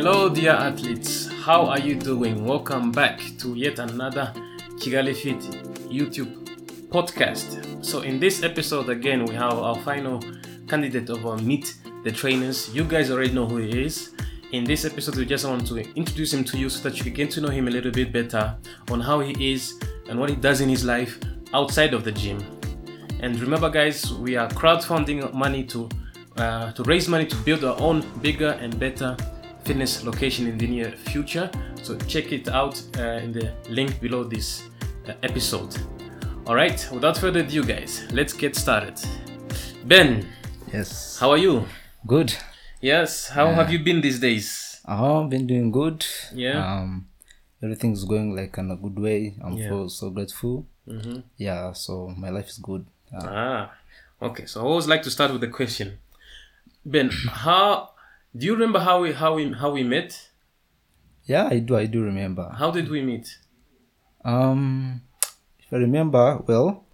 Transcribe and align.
Hello, 0.00 0.28
dear 0.28 0.52
athletes. 0.52 1.26
How 1.42 1.66
are 1.66 1.80
you 1.80 1.96
doing? 1.96 2.44
Welcome 2.44 2.92
back 2.92 3.18
to 3.38 3.56
yet 3.56 3.80
another 3.80 4.32
Kigali 4.78 5.12
Fit 5.12 5.40
YouTube 5.90 6.32
podcast. 6.88 7.84
So, 7.84 8.02
in 8.02 8.20
this 8.20 8.44
episode, 8.44 8.90
again, 8.90 9.24
we 9.24 9.34
have 9.34 9.54
our 9.54 9.74
final 9.80 10.22
candidate 10.68 11.10
of 11.10 11.26
our 11.26 11.36
Meet 11.38 11.78
the 12.04 12.12
Trainers. 12.12 12.72
You 12.72 12.84
guys 12.84 13.10
already 13.10 13.32
know 13.32 13.44
who 13.44 13.56
he 13.56 13.86
is. 13.86 14.14
In 14.52 14.62
this 14.62 14.84
episode, 14.84 15.16
we 15.16 15.26
just 15.26 15.44
want 15.44 15.66
to 15.66 15.78
introduce 15.96 16.32
him 16.32 16.44
to 16.44 16.56
you 16.56 16.68
so 16.68 16.88
that 16.88 16.96
you 16.96 17.02
can 17.02 17.14
get 17.14 17.32
to 17.32 17.40
know 17.40 17.48
him 17.48 17.66
a 17.66 17.70
little 17.72 17.90
bit 17.90 18.12
better 18.12 18.56
on 18.92 19.00
how 19.00 19.18
he 19.18 19.52
is 19.52 19.80
and 20.08 20.20
what 20.20 20.30
he 20.30 20.36
does 20.36 20.60
in 20.60 20.68
his 20.68 20.84
life 20.84 21.18
outside 21.52 21.92
of 21.92 22.04
the 22.04 22.12
gym. 22.12 22.38
And 23.18 23.36
remember, 23.40 23.68
guys, 23.68 24.12
we 24.12 24.36
are 24.36 24.48
crowdfunding 24.50 25.34
money 25.34 25.64
to 25.64 25.88
uh, 26.36 26.70
to 26.70 26.84
raise 26.84 27.08
money 27.08 27.26
to 27.26 27.34
build 27.38 27.64
our 27.64 27.76
own 27.80 28.06
bigger 28.22 28.50
and 28.60 28.78
better 28.78 29.16
fitness 29.68 30.02
location 30.02 30.46
in 30.46 30.56
the 30.56 30.66
near 30.66 30.90
future. 30.92 31.50
So 31.82 31.98
check 32.12 32.32
it 32.32 32.48
out 32.48 32.80
uh, 32.96 33.20
in 33.24 33.32
the 33.32 33.52
link 33.68 34.00
below 34.00 34.24
this 34.24 34.62
uh, 35.06 35.12
episode. 35.22 35.76
All 36.46 36.54
right, 36.54 36.88
without 36.90 37.18
further 37.18 37.40
ado, 37.40 37.62
guys, 37.62 38.06
let's 38.10 38.32
get 38.32 38.56
started. 38.56 38.98
Ben, 39.84 40.24
Yes. 40.72 41.18
how 41.20 41.30
are 41.32 41.36
you? 41.36 41.66
Good. 42.06 42.32
Yes, 42.80 43.28
how 43.28 43.52
have 43.52 43.70
you 43.70 43.78
been 43.80 44.00
these 44.00 44.18
days? 44.18 44.80
I've 44.86 45.28
been 45.28 45.46
doing 45.46 45.70
good. 45.70 46.06
Yeah. 46.34 46.64
Um, 46.64 47.08
everything's 47.62 48.04
going 48.04 48.34
like 48.34 48.56
in 48.56 48.70
a 48.70 48.76
good 48.76 48.98
way. 48.98 49.34
I'm 49.44 49.52
Yeah. 49.58 49.68
so 49.68 49.88
so 49.88 50.10
grateful. 50.10 50.64
Mhm. 50.88 51.24
Yeah. 51.36 51.72
So 51.74 52.08
my 52.16 52.30
life 52.30 52.48
is 52.48 52.56
good. 52.58 52.86
Uh, 53.12 53.26
Ah, 53.28 53.70
okay. 54.22 54.46
So 54.46 54.60
I 54.62 54.64
always 54.64 54.86
like 54.88 55.02
to 55.02 55.10
start 55.10 55.30
with 55.32 55.42
the 55.42 55.48
question, 55.60 55.98
Ben. 56.86 57.10
How 57.44 57.90
do 58.36 58.46
you 58.46 58.52
remember 58.54 58.80
how 58.80 59.00
we 59.02 59.12
how 59.12 59.34
we 59.34 59.52
how 59.52 59.70
we 59.72 59.82
met? 59.82 60.28
yeah, 61.24 61.48
I 61.50 61.58
do. 61.58 61.76
I 61.76 61.86
do 61.86 62.02
remember. 62.02 62.48
How 62.56 62.70
did 62.70 62.88
we 62.88 63.02
meet? 63.02 63.38
Um, 64.24 65.02
if 65.58 65.72
I 65.72 65.76
remember 65.76 66.42
well, 66.46 66.84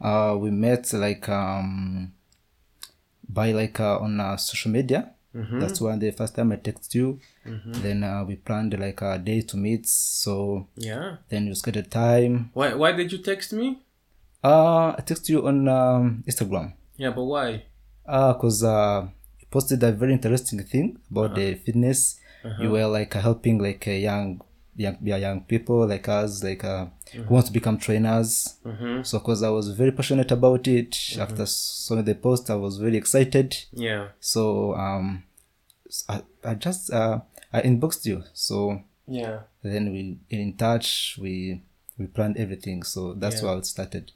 uh, 0.00 0.36
we 0.38 0.50
met 0.50 0.92
like 0.92 1.28
um 1.28 2.12
by 3.28 3.52
like 3.52 3.78
uh, 3.80 3.98
on 3.98 4.20
uh, 4.20 4.36
social 4.36 4.72
media. 4.72 5.14
Mhm. 5.34 5.60
That's 5.60 5.80
when 5.80 5.98
the 6.00 6.10
first 6.10 6.34
time 6.34 6.50
I 6.52 6.56
texted 6.56 6.94
you. 6.94 7.20
Then 7.44 8.02
uh, 8.02 8.24
we 8.26 8.34
planned 8.36 8.78
like 8.78 9.00
a 9.02 9.18
day 9.18 9.42
to 9.42 9.56
meet. 9.56 9.86
So 9.86 10.66
Yeah. 10.76 11.16
then 11.28 11.46
you 11.46 11.54
scheduled 11.54 11.90
time. 11.90 12.50
Why 12.54 12.74
why 12.74 12.92
did 12.92 13.12
you 13.12 13.18
text 13.18 13.52
me? 13.52 13.82
Uh, 14.42 14.94
I 14.98 15.02
texted 15.06 15.28
you 15.30 15.46
on 15.46 15.68
um, 15.68 16.24
Instagram. 16.26 16.72
Yeah, 16.96 17.10
but 17.10 17.24
why? 17.24 17.64
Uh, 18.06 18.34
cause 18.34 18.64
uh, 18.64 19.06
posted 19.50 19.82
a 19.82 19.92
very 19.92 20.12
interesting 20.12 20.60
thing 20.62 20.98
about 21.10 21.34
the 21.34 21.54
fitness. 21.54 22.18
You 22.58 22.70
were 22.70 22.86
like 22.86 23.14
uh, 23.16 23.20
helping 23.20 23.58
like 23.58 23.86
uh, 23.86 23.90
young, 23.90 24.40
young, 24.76 24.96
yeah, 25.02 25.16
young 25.16 25.42
people 25.42 25.86
like 25.86 26.08
us, 26.08 26.42
like 26.42 26.64
uh, 26.64 26.86
who 27.12 27.34
want 27.34 27.46
to 27.46 27.52
become 27.52 27.76
trainers. 27.78 28.56
Mm-hmm. 28.64 29.02
So, 29.02 29.20
cause 29.20 29.42
I 29.42 29.50
was 29.50 29.68
very 29.72 29.92
passionate 29.92 30.30
about 30.30 30.66
it. 30.66 30.96
After 31.18 31.44
saw 31.44 32.00
the 32.00 32.14
post, 32.14 32.48
I 32.48 32.54
was 32.54 32.78
very 32.78 32.96
excited. 32.96 33.56
Yeah. 33.72 34.08
So, 34.20 34.74
um, 34.74 35.24
i, 36.08 36.22
I 36.44 36.54
just 36.54 36.90
uh, 36.92 37.20
I 37.52 37.60
inboxed 37.62 38.06
you. 38.06 38.22
So 38.32 38.80
Yeah. 39.06 39.40
then 39.62 39.92
we 39.92 40.18
in 40.30 40.56
touch. 40.56 41.18
We 41.20 41.60
we 41.98 42.06
planned 42.06 42.38
everything. 42.38 42.84
So 42.84 43.12
that's 43.14 43.42
Yeah. 43.42 43.48
how 43.48 43.58
it 43.58 43.66
started. 43.66 44.12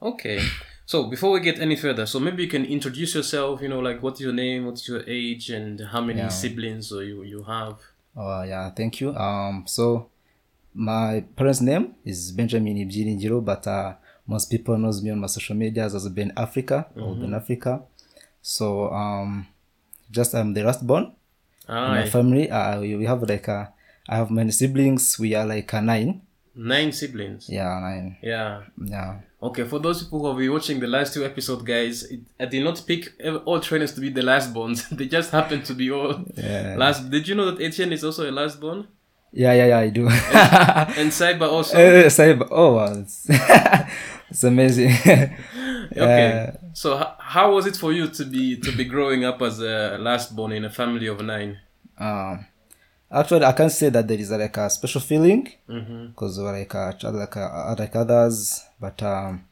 Okay. 0.00 0.38
So 0.86 1.04
before 1.04 1.32
we 1.32 1.40
get 1.40 1.58
any 1.60 1.76
further, 1.76 2.04
so 2.06 2.20
maybe 2.20 2.42
you 2.44 2.48
can 2.48 2.64
introduce 2.64 3.14
yourself. 3.14 3.62
You 3.62 3.68
know, 3.68 3.80
like 3.80 4.02
what's 4.02 4.20
your 4.20 4.32
name, 4.32 4.66
what's 4.66 4.86
your 4.88 5.02
age, 5.06 5.48
and 5.50 5.80
how 5.80 6.00
many 6.00 6.20
Yeah. 6.20 6.28
siblings 6.28 6.92
or 6.92 7.02
you 7.02 7.22
you 7.24 7.42
have. 7.44 7.76
Oh 8.16 8.42
yeah, 8.42 8.70
thank 8.70 9.00
you. 9.00 9.14
Um, 9.16 9.64
so 9.66 10.10
my 10.74 11.24
parents' 11.36 11.60
name 11.60 11.94
is 12.04 12.32
Benjamin 12.32 12.76
Ibyiringiro, 12.76 13.44
but 13.44 13.66
uh, 13.66 13.94
most 14.26 14.50
people 14.50 14.76
knows 14.78 15.02
me 15.02 15.10
on 15.10 15.18
my 15.20 15.26
social 15.26 15.56
medias 15.56 15.94
as 15.94 16.08
Ben 16.08 16.32
Africa 16.36 16.86
or 16.96 17.14
Ben 17.14 17.34
Africa. 17.34 17.82
So 18.42 18.90
um, 18.92 19.46
just 20.10 20.34
I'm 20.34 20.52
the 20.54 20.62
last 20.62 20.86
born 20.86 21.12
in 21.68 21.74
my 21.74 22.04
family. 22.10 22.50
Uh, 22.50 22.80
we, 22.80 22.94
we 22.96 23.06
have 23.06 23.22
like 23.22 23.48
uh, 23.48 23.66
I 24.08 24.16
have 24.16 24.30
many 24.30 24.50
siblings. 24.52 25.18
We 25.18 25.34
are 25.34 25.46
like 25.46 25.72
uh, 25.72 25.80
nine. 25.80 26.20
nine 26.54 26.92
siblings. 26.92 27.48
Yeah, 27.48 27.80
nine. 27.80 28.16
Yeah. 28.22 28.62
Yeah. 28.78 29.20
Okay, 29.44 29.64
for 29.64 29.78
those 29.78 30.02
people 30.02 30.20
who 30.20 30.28
have 30.28 30.38
been 30.38 30.52
watching 30.52 30.80
the 30.80 30.86
last 30.86 31.12
two 31.14 31.24
episodes, 31.24 31.62
guys, 31.62 32.02
it, 32.04 32.20
I 32.40 32.46
did 32.46 32.64
not 32.64 32.82
pick 32.86 33.12
all 33.44 33.60
trainers 33.60 33.92
to 33.94 34.00
be 34.00 34.08
the 34.08 34.22
last 34.22 34.54
borns. 34.54 34.88
they 34.98 35.06
just 35.06 35.30
happen 35.32 35.62
to 35.64 35.74
be 35.74 35.90
all 35.90 36.24
Yeah. 36.36 36.76
last. 36.78 37.10
Did 37.10 37.28
you 37.28 37.34
know 37.34 37.50
that 37.50 37.62
Etienne 37.62 37.92
is 37.92 38.02
also 38.04 38.28
a 38.28 38.32
last 38.32 38.58
born? 38.60 38.86
Yeah, 39.32 39.52
yeah, 39.52 39.66
yeah. 39.66 39.78
I 39.80 39.88
do. 39.90 40.08
And 40.08 41.10
Saiba 41.18 41.42
also. 41.50 41.76
Uh, 41.76 42.08
Saib- 42.08 42.48
oh, 42.50 42.74
wow, 42.76 42.92
it's, 42.94 43.26
it's 44.30 44.44
amazing. 44.44 44.92
okay. 45.92 46.56
So 46.72 46.98
h- 47.00 47.06
how 47.18 47.54
was 47.54 47.66
it 47.66 47.76
for 47.76 47.92
you 47.92 48.08
to 48.08 48.24
be 48.24 48.56
to 48.60 48.72
be 48.72 48.84
growing 48.84 49.24
up 49.24 49.42
as 49.42 49.60
a 49.60 49.98
last 49.98 50.34
born 50.36 50.52
in 50.52 50.64
a 50.64 50.70
family 50.70 51.06
of 51.08 51.20
nine? 51.20 51.58
Um, 51.98 52.46
actually, 53.20 53.44
I 53.44 53.52
can't 53.52 53.72
say 53.72 53.88
that 53.90 54.06
there 54.08 54.18
is 54.18 54.30
uh, 54.32 54.38
like 54.38 54.56
a 54.56 54.68
special 54.70 55.00
feeling 55.00 55.48
Mm-hmm. 55.68 56.06
because 56.08 56.38
we're 56.38 56.52
like 56.58 56.74
uh, 56.74 56.92
ch- 56.92 57.04
like 57.04 57.36
uh, 57.36 57.74
like 57.78 57.94
others, 57.96 58.62
but 58.80 59.02
um, 59.02 59.44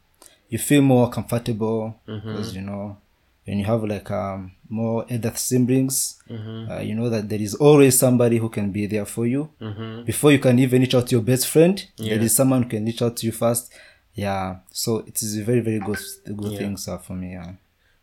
you 0.49 0.57
feel 0.59 0.81
more 0.81 1.09
comfortable 1.09 1.95
because 2.05 2.55
you 2.55 2.61
know 2.61 2.97
when 3.45 3.59
you 3.59 3.65
have 3.65 3.83
like 3.83 4.09
um 4.11 4.51
more 4.69 5.05
elder 5.09 5.31
siblings, 5.35 6.21
uh, 6.29 6.79
you 6.79 6.95
know 6.95 7.09
that 7.09 7.27
there 7.29 7.41
is 7.41 7.55
always 7.55 7.97
somebody 7.99 8.37
who 8.37 8.49
can 8.49 8.71
be 8.71 8.85
there 8.87 9.05
for 9.05 9.25
you 9.27 9.49
Mm-hmm. 9.61 10.03
before 10.03 10.31
you 10.31 10.39
can 10.39 10.57
even 10.59 10.81
reach 10.81 10.95
out 10.95 11.07
to 11.07 11.15
your 11.15 11.23
best 11.23 11.47
friend. 11.47 11.83
Yeah. 11.97 12.15
There 12.15 12.23
is 12.25 12.35
someone 12.35 12.63
who 12.63 12.69
can 12.69 12.85
reach 12.85 13.01
out 13.01 13.17
to 13.17 13.25
you 13.25 13.31
first. 13.31 13.71
Yeah, 14.15 14.57
so 14.71 14.99
it 15.07 15.21
is 15.23 15.37
a 15.37 15.43
very 15.43 15.59
very 15.61 15.79
good 15.79 15.97
good 16.25 16.51
Yeah. 16.53 16.59
things 16.59 16.87
uh, 16.87 16.97
for 16.99 17.13
me. 17.13 17.31
Yeah. 17.33 17.53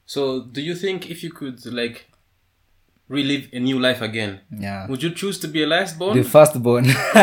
So 0.06 0.42
do 0.42 0.60
you 0.60 0.74
think 0.74 1.08
if 1.10 1.22
you 1.22 1.30
could 1.30 1.64
like 1.66 2.09
relive 3.10 3.48
a 3.52 3.58
new 3.58 3.78
life 3.78 4.00
again, 4.02 4.40
Yeah. 4.64 4.86
would 4.88 5.02
you 5.02 5.10
choose 5.20 5.36
to 5.40 5.48
be 5.48 5.62
a 5.62 5.66
last 5.66 5.98
born? 5.98 6.16
The 6.16 6.24
firstborn. 6.24 6.84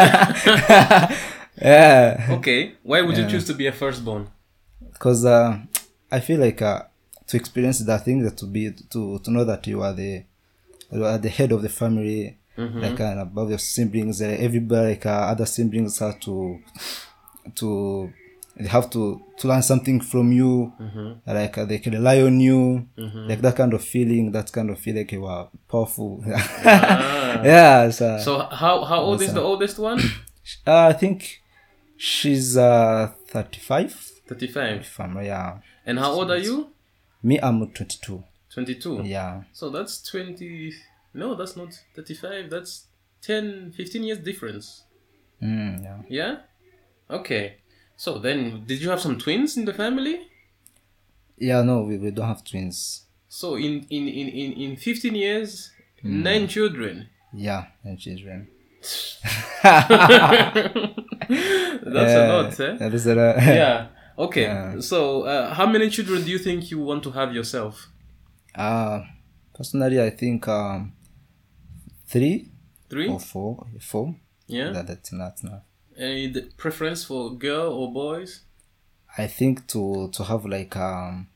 yeah. 1.62 2.28
okay. 2.38 2.74
Why 2.84 3.02
would 3.02 3.18
you 3.18 3.28
choose 3.30 3.46
to 3.46 3.54
be 3.54 3.68
a 3.68 3.72
firstborn? 3.72 4.28
because 4.94 5.26
uh, 5.26 5.58
I 6.12 6.20
feel 6.20 6.40
like 6.40 6.62
uh, 6.62 6.82
to 7.28 7.38
experience 7.38 7.80
that 7.80 8.04
thing 8.06 8.24
that 8.24 8.36
to 8.38 8.46
be 8.46 8.72
to 8.90 9.20
to 9.20 9.32
know 9.32 9.44
that 9.46 9.66
you 9.68 9.82
are 9.84 9.94
the 9.94 10.24
you 10.92 11.06
are 11.06 11.18
the 11.20 11.30
head 11.30 11.52
of 11.52 11.62
the 11.62 11.70
family, 11.70 12.38
like 12.58 13.00
uh, 13.00 13.16
above 13.20 13.50
your 13.50 13.60
siblings. 13.60 14.22
Uh, 14.22 14.36
everybody, 14.40 14.90
like 14.94 15.06
uh, 15.06 15.32
other 15.32 15.46
siblings, 15.46 16.00
have 16.00 16.20
to 16.22 16.60
to 17.56 18.12
they 18.60 18.68
have 18.68 18.90
to 18.92 19.22
to 19.38 19.48
learn 19.48 19.62
something 19.62 20.02
from 20.02 20.32
you. 20.32 20.74
Like 21.26 21.58
uh, 21.58 21.66
they 21.66 21.80
can 21.80 21.94
rely 21.94 22.22
on 22.22 22.40
you, 22.40 22.88
like 22.98 23.42
that 23.42 23.56
kind 23.56 23.74
of 23.74 23.84
feeling. 23.84 24.32
That 24.32 24.52
kind 24.52 24.70
of 24.70 24.80
feel 24.80 24.96
like 24.96 25.12
you 25.12 25.26
are 25.26 25.50
powerful. 25.70 26.24
yeah. 26.28 27.90
So, 27.90 28.18
So 28.20 28.40
how 28.40 28.84
how 28.84 29.02
old 29.02 29.22
is 29.22 29.34
the 29.34 29.42
oldest 29.42 29.80
one? 29.80 30.00
uh, 30.68 30.88
I 30.88 30.94
think 30.94 31.42
she's 31.98 32.58
uh 32.58 33.12
35. 33.28 33.94
Thirty-five. 34.28 34.82
If 34.82 35.00
yeah. 35.24 35.60
And 35.86 36.00
how 36.00 36.12
old 36.12 36.32
are 36.32 36.38
you? 36.38 36.72
Me, 37.24 37.40
I'm 37.42 37.60
22. 37.60 38.24
Twenty-two. 38.54 39.02
Yeah. 39.06 39.44
So 39.54 39.70
that's 39.70 40.02
20. 40.10 40.74
No, 41.14 41.36
that's 41.36 41.56
not 41.56 41.70
35. 41.96 42.50
That's 42.50 42.88
10, 43.22 43.72
15 43.76 44.04
years 44.04 44.20
difference. 44.20 44.84
Mm, 45.42 45.84
yeah. 45.84 46.02
Yeah? 46.10 46.36
Okay. 47.10 47.58
So 47.98 48.20
then, 48.20 48.64
did 48.66 48.80
you 48.82 48.90
have 48.90 49.02
some 49.02 49.18
twins 49.18 49.58
in 49.58 49.66
the 49.66 49.74
family? 49.74 50.20
Yeah, 51.38 51.64
no, 51.64 51.82
we, 51.82 51.98
we 51.98 52.12
don't 52.12 52.28
have 52.28 52.44
twins. 52.44 53.04
So 53.28 53.56
in, 53.56 53.86
in, 53.90 54.08
in, 54.08 54.28
in, 54.30 54.54
in 54.54 54.76
15 54.78 55.16
years, 55.16 55.72
nine 56.04 56.48
children. 56.48 57.10
Yeah, 57.34 57.66
nine 57.84 57.98
children. 57.98 58.48
That's 59.64 59.90
a 62.14 62.28
lot, 62.30 62.60
eh? 62.60 62.78
That 62.78 62.94
is 62.94 63.08
a 63.08 63.16
lot. 63.16 63.36
Yeah. 63.44 63.88
Okay. 64.18 64.76
So, 64.80 65.24
uh, 65.24 65.54
how 65.54 65.66
many 65.68 65.90
children 65.90 66.24
do 66.24 66.32
you 66.32 66.40
think 66.40 66.72
you 66.72 66.80
want 66.80 67.04
to 67.04 67.12
have 67.12 67.34
yourself? 67.34 67.90
Uh, 68.56 69.02
personally, 69.54 70.02
I 70.02 70.10
think 70.12 70.48
um, 70.48 70.94
three 72.08 72.52
Three? 72.90 73.10
or 73.10 73.20
four. 73.20 73.68
Four. 73.80 74.16
Yeah. 74.48 74.72
That, 74.72 74.88
that's 74.88 75.12
not 75.12 75.34
enough. 75.44 75.64
Any 75.98 76.30
preference 76.58 77.04
for 77.04 77.34
girl 77.36 77.72
or 77.74 77.92
boys? 77.92 78.42
I 79.18 79.28
think 79.28 79.66
to 79.68 80.10
to 80.14 80.24
have 80.24 80.46
like 80.46 80.76
um 80.78 81.28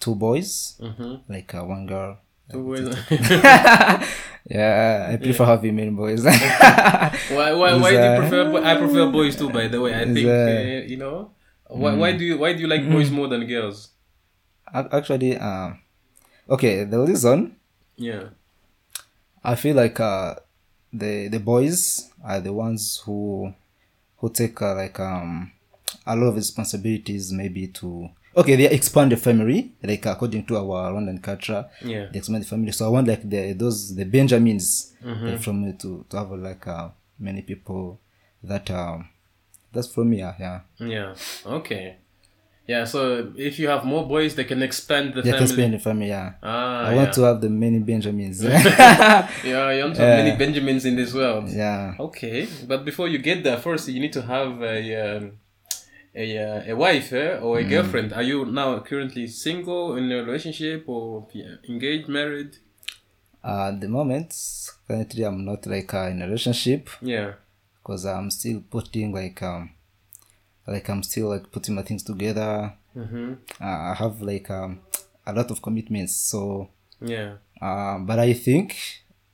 two 0.00 0.14
boys, 0.14 0.76
Mm-hmm. 0.80 1.32
like 1.32 1.54
uh, 1.54 1.64
one 1.64 1.86
girl. 1.86 2.18
Two 2.50 2.62
boys. 2.64 2.88
Yeah, 4.48 5.08
I 5.12 5.16
prefer 5.16 5.44
having 5.44 5.76
many 5.76 5.90
boys. 5.90 6.24
why? 6.24 7.52
Why? 7.52 7.76
Why 7.76 7.90
do 7.92 7.96
you 8.00 8.00
uh, 8.00 8.16
prefer? 8.20 8.44
bo- 8.50 8.64
I 8.64 8.76
prefer 8.78 9.10
boys 9.12 9.36
too. 9.36 9.50
By 9.50 9.68
the 9.68 9.78
way, 9.80 9.92
I 9.94 10.04
think 10.08 10.24
uh, 10.24 10.32
uh, 10.32 10.88
you 10.88 10.96
know. 10.96 11.32
Why? 11.68 11.92
Why 11.92 12.12
do 12.16 12.24
you? 12.24 12.38
Why 12.38 12.54
do 12.54 12.60
you 12.60 12.66
like 12.68 12.88
boys 12.88 13.10
more 13.10 13.28
than 13.28 13.44
girls? 13.46 13.92
Actually, 14.72 15.36
um, 15.36 15.80
okay, 16.48 16.84
the 16.84 16.96
reason 17.00 17.56
Yeah. 17.96 18.32
I 19.44 19.54
feel 19.54 19.76
like 19.76 20.00
uh, 20.00 20.36
the 20.92 21.28
the 21.28 21.38
boys 21.40 22.10
are 22.24 22.40
the 22.40 22.52
ones 22.52 23.02
who 23.04 23.52
who 24.18 24.30
take 24.30 24.60
uh, 24.62 24.74
like 24.74 24.98
um 25.00 25.52
a 26.06 26.16
lot 26.16 26.26
of 26.28 26.36
responsibilities 26.36 27.32
maybe 27.32 27.68
to 27.68 28.08
okay 28.36 28.56
they 28.56 28.68
expand 28.70 29.12
the 29.12 29.16
family 29.16 29.72
like 29.82 30.04
according 30.06 30.44
to 30.46 30.56
our 30.56 30.92
Rwandan 30.92 31.22
culture 31.22 31.66
Yeah. 31.82 32.08
they 32.10 32.18
expand 32.18 32.42
the 32.44 32.48
family 32.48 32.72
so 32.72 32.86
I 32.86 32.88
want 32.88 33.08
like 33.08 33.28
the 33.28 33.52
those 33.52 33.94
the 33.94 34.04
Benjamins 34.04 34.94
Mm-hmm. 35.04 35.26
like, 35.26 35.40
from 35.40 35.62
me 35.64 35.72
to 35.78 36.04
to 36.08 36.16
have 36.16 36.30
like 36.32 36.66
uh, 36.66 36.88
many 37.18 37.42
people 37.42 38.00
that 38.42 38.70
um 38.70 39.08
that's 39.72 39.88
from 39.88 40.10
me 40.10 40.18
yeah 40.18 40.34
yeah 40.40 40.60
Yeah. 40.80 41.14
Okay. 41.46 41.96
Yeah. 42.68 42.84
So 42.84 43.32
if 43.36 43.58
you 43.58 43.66
have 43.68 43.84
more 43.84 44.06
boys, 44.06 44.34
they 44.36 44.44
can 44.44 44.62
expand 44.62 45.14
the 45.14 45.22
yeah 45.22 45.32
family. 45.32 45.44
expand 45.44 45.72
the 45.74 45.78
family 45.88 46.08
yeah 46.08 46.32
Ah, 46.42 46.88
I 46.90 46.94
want 46.94 47.08
yeah. 47.08 47.18
to 47.18 47.22
have 47.28 47.40
the 47.40 47.48
many 47.64 47.78
Benjamins 47.80 48.38
Yeah, 48.44 49.70
you 49.72 49.82
want 49.84 49.96
to 49.96 50.02
have 50.04 50.24
many 50.24 50.36
Benjamins 50.36 50.84
in 50.84 50.94
this 51.00 51.12
world. 51.14 51.48
yeah 51.48 51.94
Okay, 51.98 52.46
but 52.70 52.84
before 52.84 53.08
you 53.08 53.18
get 53.18 53.42
there, 53.42 53.56
first 53.58 53.88
you 53.88 54.00
need 54.04 54.12
to 54.12 54.22
have 54.34 54.50
a 54.62 54.78
um, 55.16 55.32
a, 56.14 56.26
uh, 56.38 56.72
a 56.72 56.74
wife 56.74 57.12
eh? 57.12 57.38
or 57.40 57.58
a 57.58 57.64
Mm. 57.64 57.68
girlfriend. 57.70 58.12
Are 58.12 58.22
you 58.30 58.44
now 58.44 58.68
currently 58.80 59.26
single 59.28 59.96
in 59.96 60.04
a 60.12 60.16
relationship 60.24 60.84
or 60.88 61.26
engaged, 61.68 62.08
married? 62.08 62.52
uh, 63.44 63.68
at 63.72 63.80
the 63.80 63.88
moment 63.88 64.28
currently 64.86 65.22
I'm 65.24 65.44
not 65.44 65.64
like 65.66 65.92
uh, 65.94 66.08
in 66.12 66.20
a 66.22 66.26
relationship 66.26 66.90
Yeah. 67.00 67.30
because 67.78 68.04
I'm 68.04 68.30
still 68.30 68.60
putting 68.70 69.12
like 69.14 69.40
um 69.42 69.70
like 70.72 70.88
I'm 70.88 71.02
still 71.02 71.28
like 71.28 71.50
putting 71.52 71.74
my 71.74 71.82
things 71.82 72.02
together. 72.02 72.72
Mm-hmm. 72.96 73.32
Uh, 73.60 73.64
I 73.64 73.94
have 73.94 74.20
like 74.22 74.50
um 74.50 74.80
a 75.26 75.32
lot 75.32 75.50
of 75.50 75.60
commitments. 75.62 76.14
So, 76.16 76.68
Yeah. 77.00 77.34
uh, 77.60 77.98
but 77.98 78.18
I 78.18 78.32
think 78.32 78.76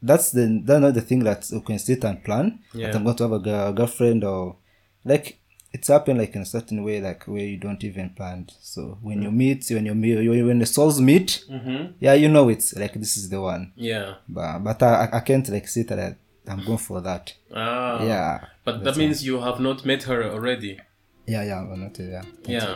that's 0.03 0.33
the 0.33 0.61
that's 0.65 0.81
not 0.81 0.95
the 0.95 1.01
thing 1.01 1.25
that 1.25 1.51
you 1.51 1.61
can 1.61 1.79
sit 1.79 2.05
and 2.05 2.23
plan. 2.25 2.61
Yeah. 2.75 2.89
That 2.89 2.97
I'm 2.97 3.05
going 3.05 3.17
to 3.17 3.23
have 3.25 3.33
a, 3.33 3.39
girl, 3.39 3.73
girlfriend 3.73 4.25
or 4.25 4.57
like 5.05 5.39
it's 5.73 5.89
happened 5.89 6.19
like 6.21 6.35
in 6.37 6.43
a 6.43 6.47
certain 6.47 6.85
way, 6.85 7.01
like 7.01 7.25
where 7.25 7.45
you 7.45 7.57
don't 7.57 7.83
even 7.83 8.11
plan. 8.11 8.47
So 8.61 8.99
when 9.03 9.23
you 9.23 9.31
meet, 9.33 9.67
when 9.71 9.87
you 9.87 9.95
meet, 9.95 10.17
when 10.45 10.59
the 10.61 10.67
souls 10.67 11.01
meet, 11.01 11.45
Mm-hmm. 11.51 11.93
yeah, 12.01 12.15
you 12.15 12.29
know 12.29 12.49
it's 12.49 12.75
like 12.77 12.95
this 12.95 13.17
is 13.17 13.29
the 13.31 13.41
one. 13.41 13.73
Yeah. 13.77 14.15
But 14.29 14.59
but 14.61 14.83
I, 14.83 15.09
I 15.13 15.21
can't 15.21 15.49
like 15.49 15.67
sit 15.69 15.89
that 15.89 16.17
I'm 16.47 16.65
going 16.65 16.79
for 16.79 17.01
that. 17.01 17.33
Ah. 17.53 18.05
Yeah. 18.05 18.45
But 18.65 18.85
that 18.85 18.97
means 18.97 19.25
you 19.25 19.41
have 19.41 19.59
not 19.61 19.85
met 19.87 20.03
her 20.05 20.25
already. 20.31 20.81
Yeah, 21.27 21.43
yeah, 21.45 21.61
I'm 21.61 21.81
not 21.81 21.99
yeah. 21.99 22.23
Yeah. 22.47 22.75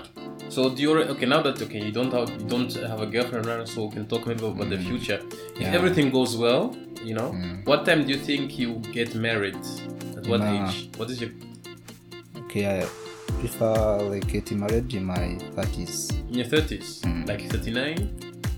So 0.48 0.70
do 0.74 0.80
you 0.80 0.88
alre- 0.90 1.08
okay 1.08 1.26
now 1.26 1.42
that 1.42 1.60
okay 1.60 1.84
you 1.84 1.92
don't 1.92 2.12
have 2.12 2.30
you 2.40 2.46
don't 2.48 2.72
have 2.74 3.00
a 3.02 3.06
girlfriend 3.06 3.44
right 3.46 3.58
now, 3.58 3.64
so 3.66 3.86
we 3.86 3.92
can 3.92 4.06
talk 4.06 4.26
maybe 4.26 4.46
about 4.46 4.70
the 4.70 4.78
future. 4.78 5.20
If 5.56 5.60
Yeah. 5.60 5.74
everything 5.74 6.10
goes 6.10 6.36
well, 6.36 6.74
you 7.04 7.14
know, 7.14 7.32
what 7.64 7.84
time 7.84 8.06
do 8.06 8.12
you 8.12 8.18
think 8.18 8.58
you 8.58 8.76
get 8.92 9.14
married? 9.14 9.56
At 10.16 10.26
what 10.26 10.40
Nah. 10.40 10.70
age? 10.70 10.88
What 10.96 11.10
is 11.10 11.20
your 11.20 11.30
Okay, 12.46 12.64
I 12.80 12.86
prefer 13.40 13.98
like 14.08 14.26
getting 14.32 14.60
married 14.60 14.94
in 14.94 15.04
my 15.04 15.36
thirties. 15.54 16.08
in 16.30 16.34
your 16.40 16.46
thirties? 16.46 17.02
Like 17.26 17.42
thirty 17.50 17.70
nine? 17.70 18.00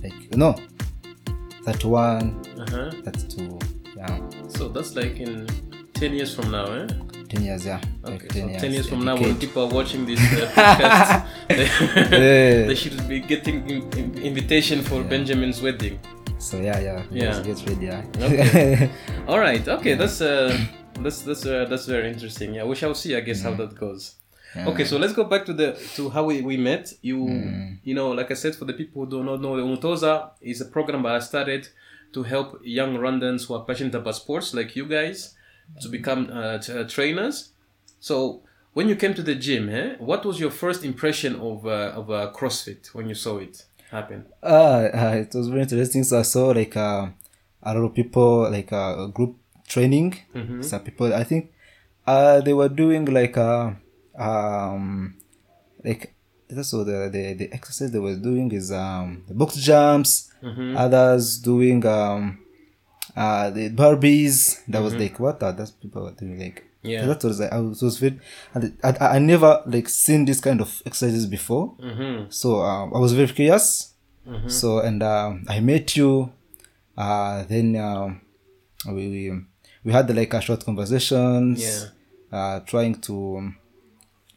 Like 0.04 0.36
no, 0.36 0.54
thirty 1.64 1.88
one, 1.88 2.38
Uh 2.56 2.66
huh. 2.70 2.90
thirty 3.04 3.26
two, 3.26 3.58
yeah, 3.96 4.20
So 4.48 4.68
that's 4.68 4.94
like 4.94 5.18
in 5.18 5.48
ten 5.94 6.14
years 6.14 6.32
from 6.32 6.52
now, 6.52 6.66
eh? 6.72 6.86
Ten 7.30 7.42
years, 7.44 7.64
yeah. 7.64 7.80
Okay, 8.04 8.42
like 8.42 8.54
so 8.54 8.60
10 8.66 8.72
years 8.72 8.88
from 8.88 9.04
now, 9.04 9.16
when 9.16 9.36
people 9.38 9.62
are 9.64 9.72
watching 9.74 10.04
this 10.06 10.20
uh, 10.20 10.50
podcast, 10.54 11.26
they, 11.48 12.60
Yeah. 12.60 12.66
they 12.66 12.74
should 12.74 13.08
be 13.08 13.20
getting 13.20 13.68
in, 13.70 13.78
in- 13.98 14.18
invitation 14.30 14.82
for 14.82 15.02
Benjamin's 15.02 15.62
wedding. 15.62 15.98
So 16.38 16.56
yeah, 16.60 16.78
yeah, 16.80 17.02
Yeah. 17.10 17.42
Get 17.42 17.58
ready, 17.68 17.86
yeah. 17.86 18.04
Okay. 18.16 18.90
All 19.28 19.38
right. 19.38 19.66
Okay. 19.76 19.94
That's 19.94 20.20
uh, 20.20 20.56
that's 21.00 21.22
that's 21.22 21.44
uh, 21.46 21.66
that's 21.70 21.86
very 21.86 22.08
interesting. 22.08 22.54
Yeah, 22.54 22.64
we 22.64 22.74
shall 22.76 22.94
see. 22.94 23.14
I 23.16 23.20
guess 23.20 23.42
how 23.42 23.54
that 23.54 23.74
goes. 23.78 24.16
Okay, 24.56 24.84
so 24.84 24.98
let's 24.98 25.12
go 25.12 25.22
back 25.24 25.44
to 25.46 25.52
the 25.52 25.68
to 25.96 26.10
how 26.10 26.24
we, 26.24 26.40
we 26.40 26.56
met. 26.56 26.92
You 27.02 27.18
you 27.84 27.94
know, 27.94 28.10
like 28.10 28.30
I 28.32 28.34
said, 28.34 28.56
for 28.56 28.64
the 28.64 28.72
people 28.72 29.04
who 29.04 29.10
do 29.10 29.22
not 29.22 29.40
know, 29.40 29.54
the 29.56 29.62
Umutoza 29.62 30.30
is 30.40 30.60
a 30.60 30.64
program 30.64 31.02
that 31.04 31.14
I 31.14 31.20
started 31.20 31.68
to 32.14 32.22
help 32.24 32.58
young 32.64 32.96
Rwandans 32.96 33.46
who 33.46 33.54
are 33.54 33.64
passionate 33.64 33.94
about 33.94 34.16
sports, 34.16 34.52
like 34.52 34.74
you 34.74 34.86
guys, 34.86 35.36
to 35.80 35.88
become 35.88 36.30
uh, 36.32 36.58
t- 36.58 36.72
uh, 36.72 36.84
trainers. 36.84 37.50
So 38.00 38.42
when 38.72 38.88
you 38.88 38.96
came 38.96 39.14
to 39.14 39.22
the 39.22 39.34
gym, 39.34 39.68
eh, 39.68 39.96
what 39.98 40.24
was 40.24 40.38
your 40.40 40.50
first 40.50 40.84
impression 40.84 41.36
of 41.36 41.66
uh, 41.66 41.92
of 41.94 42.10
uh, 42.10 42.32
CrossFit 42.34 42.94
when 42.94 43.08
you 43.08 43.14
saw 43.14 43.38
it 43.38 43.64
happen? 43.90 44.26
Uh, 44.42 44.88
it 44.92 45.34
was 45.34 45.48
very 45.48 45.62
interesting. 45.62 46.04
So 46.04 46.18
I 46.18 46.22
saw 46.22 46.48
like 46.48 46.76
uh, 46.76 47.08
a 47.62 47.74
lot 47.74 47.84
of 47.84 47.94
people 47.94 48.50
like 48.50 48.72
uh, 48.72 49.06
group 49.06 49.36
training. 49.66 50.16
Mm-hmm. 50.34 50.62
Some 50.62 50.80
people, 50.80 51.14
I 51.14 51.24
think, 51.24 51.52
uh, 52.06 52.40
they 52.40 52.52
were 52.52 52.68
doing 52.68 53.04
like 53.06 53.36
uh, 53.36 53.72
um, 54.18 55.16
like 55.84 56.14
that's 56.48 56.72
what 56.72 56.86
the, 56.86 57.08
the 57.12 57.34
the 57.34 57.52
exercise 57.52 57.92
they 57.92 57.98
were 57.98 58.16
doing 58.16 58.50
is 58.52 58.72
um 58.72 59.22
the 59.28 59.34
box 59.34 59.56
jumps. 59.56 60.32
Mm-hmm. 60.42 60.76
Others 60.76 61.38
doing 61.38 61.84
um 61.86 62.39
uh 63.20 63.50
the 63.50 63.64
burpees. 63.80 64.36
That 64.66 64.78
Mm-hmm. 64.78 64.84
was 64.84 64.94
like 65.02 65.16
what 65.20 65.42
are 65.42 65.52
those 65.52 65.72
people 65.82 66.02
were 66.04 66.12
doing 66.12 66.38
like. 66.38 66.58
Yeah. 66.82 67.04
that 67.10 67.22
was 67.22 67.38
like 67.40 67.52
I 67.52 67.60
was, 67.60 67.82
was 67.82 67.98
very, 67.98 68.18
and 68.54 68.62
I, 68.82 68.88
I, 68.88 69.16
I 69.16 69.18
never 69.18 69.62
like 69.66 69.86
seen 69.90 70.24
this 70.24 70.40
kind 70.40 70.60
of 70.62 70.70
exercises 70.86 71.26
before. 71.26 71.74
Mm-hmm. 71.76 72.30
So 72.30 72.62
um, 72.62 72.94
I 72.94 72.98
was 72.98 73.12
very 73.12 73.28
curious. 73.28 73.86
So 74.46 74.78
and 74.78 75.02
um, 75.02 75.44
I 75.48 75.60
met 75.60 75.96
you. 75.96 76.32
Uh, 76.96 77.42
then 77.52 77.74
um, 77.76 78.20
we, 78.86 79.08
we 79.14 79.22
we 79.84 79.92
had 79.92 80.14
like 80.14 80.32
a 80.34 80.40
short 80.40 80.64
conversations. 80.64 81.60
Yeah. 81.62 81.88
Uh, 82.38 82.60
trying 82.60 82.94
to, 82.94 83.36
um, 83.38 83.56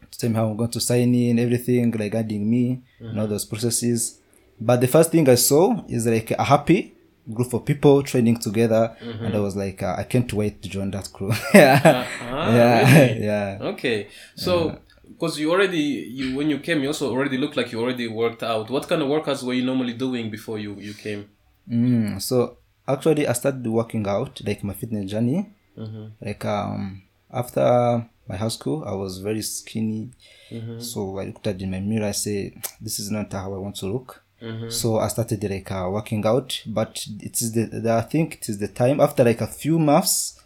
to 0.10 0.18
tell 0.18 0.30
me 0.32 0.36
how 0.36 0.48
I'm 0.50 0.58
going 0.58 0.72
to 0.72 0.80
sign 0.80 1.14
in 1.14 1.38
everything 1.38 1.92
regarding 1.92 2.50
me 2.50 2.82
and 3.00 3.20
all 3.20 3.28
those 3.28 3.46
processes. 3.46 4.20
But 4.60 4.82
the 4.82 4.88
first 4.88 5.12
thing 5.12 5.30
I 5.30 5.36
saw 5.36 5.84
is 5.88 6.08
like 6.08 6.32
a 6.32 6.44
happy 6.44 6.93
group 7.32 7.54
of 7.54 7.66
people 7.66 8.04
training 8.04 8.38
together, 8.40 8.96
and 9.02 9.36
I 9.36 9.40
was 9.40 9.56
like, 9.56 9.82
uh, 9.84 9.96
I 9.98 10.04
can't 10.04 10.32
wait 10.34 10.62
to 10.64 10.70
join 10.70 10.92
that 10.92 11.12
crew. 11.14 11.32
yeah, 11.54 12.08
Ah, 12.22 12.56
yeah, 12.56 13.08
really? 13.08 13.24
yeah. 13.30 13.58
Okay, 13.62 14.08
so 14.36 14.80
because 15.08 15.40
you 15.40 15.52
already 15.52 15.78
you 15.78 16.36
when 16.36 16.50
you 16.50 16.60
came, 16.60 16.82
you 16.82 16.88
also 16.88 17.12
already 17.12 17.38
looked 17.38 17.56
like 17.56 17.72
you 17.72 17.80
already 17.80 18.08
worked 18.08 18.44
out. 18.44 18.70
What 18.70 18.88
kind 18.90 19.02
of 19.02 19.08
workouts 19.08 19.44
were 19.44 19.54
you 19.54 19.64
normally 19.66 19.94
doing 19.94 20.30
before 20.30 20.60
you 20.60 20.76
you 20.76 20.94
came? 20.94 21.30
Mm, 21.70 22.22
so 22.22 22.58
actually, 22.88 23.28
I 23.28 23.34
started 23.34 23.66
working 23.68 24.06
out 24.08 24.42
like 24.46 24.64
my 24.64 24.74
fitness 24.74 25.10
journey. 25.12 25.50
Mm-hmm. 25.78 26.06
Like 26.22 26.44
um, 26.46 27.04
after 27.32 28.06
my 28.28 28.36
high 28.36 28.50
school, 28.50 28.84
I 28.86 28.94
was 28.94 29.20
very 29.20 29.42
skinny. 29.42 30.12
Mm-hmm. 30.52 30.80
So 30.80 31.20
I 31.20 31.26
looked 31.26 31.48
at 31.48 31.62
in 31.62 31.72
my 31.72 31.80
mirror. 31.80 32.08
I 32.08 32.12
say, 32.12 32.56
"This 32.82 33.00
is 33.00 33.10
not 33.10 33.32
how 33.32 33.54
I 33.54 33.58
want 33.58 33.76
to 33.78 33.88
look." 33.88 34.23
Mm-hmm. 34.44 34.70
So 34.70 34.98
I 34.98 35.08
started 35.08 35.42
like 35.50 35.72
uh, 35.72 35.88
working 35.90 36.26
out, 36.26 36.62
but 36.68 37.06
it 37.22 37.42
is 37.42 37.54
the, 37.54 37.66
the 37.66 37.94
I 37.94 38.02
think 38.02 38.36
it 38.36 38.50
is 38.50 38.58
the 38.60 38.68
time 38.68 39.00
after 39.00 39.24
like 39.24 39.42
a 39.42 39.48
few 39.48 39.80
months. 39.80 40.40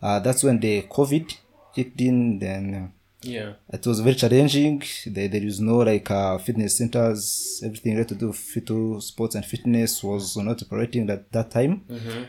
Uh, 0.00 0.18
that's 0.20 0.42
when 0.42 0.58
the 0.60 0.82
COVID 0.82 1.36
kicked 1.74 2.00
in. 2.00 2.38
Then 2.38 2.74
uh, 2.74 2.88
Yeah. 3.22 3.52
it 3.72 3.86
was 3.86 4.00
very 4.00 4.14
challenging. 4.16 4.82
There, 5.06 5.28
there 5.28 5.42
is 5.42 5.60
no 5.60 5.76
like 5.78 6.10
uh, 6.10 6.38
fitness 6.38 6.78
centers. 6.78 7.60
Everything 7.64 7.92
related 7.94 8.20
to 8.20 8.32
fit 8.32 8.68
sports 9.02 9.34
and 9.34 9.44
fitness 9.44 10.02
was 10.02 10.36
not 10.36 10.62
operating 10.62 11.08
at 11.10 11.30
that 11.32 11.50
time. 11.50 11.82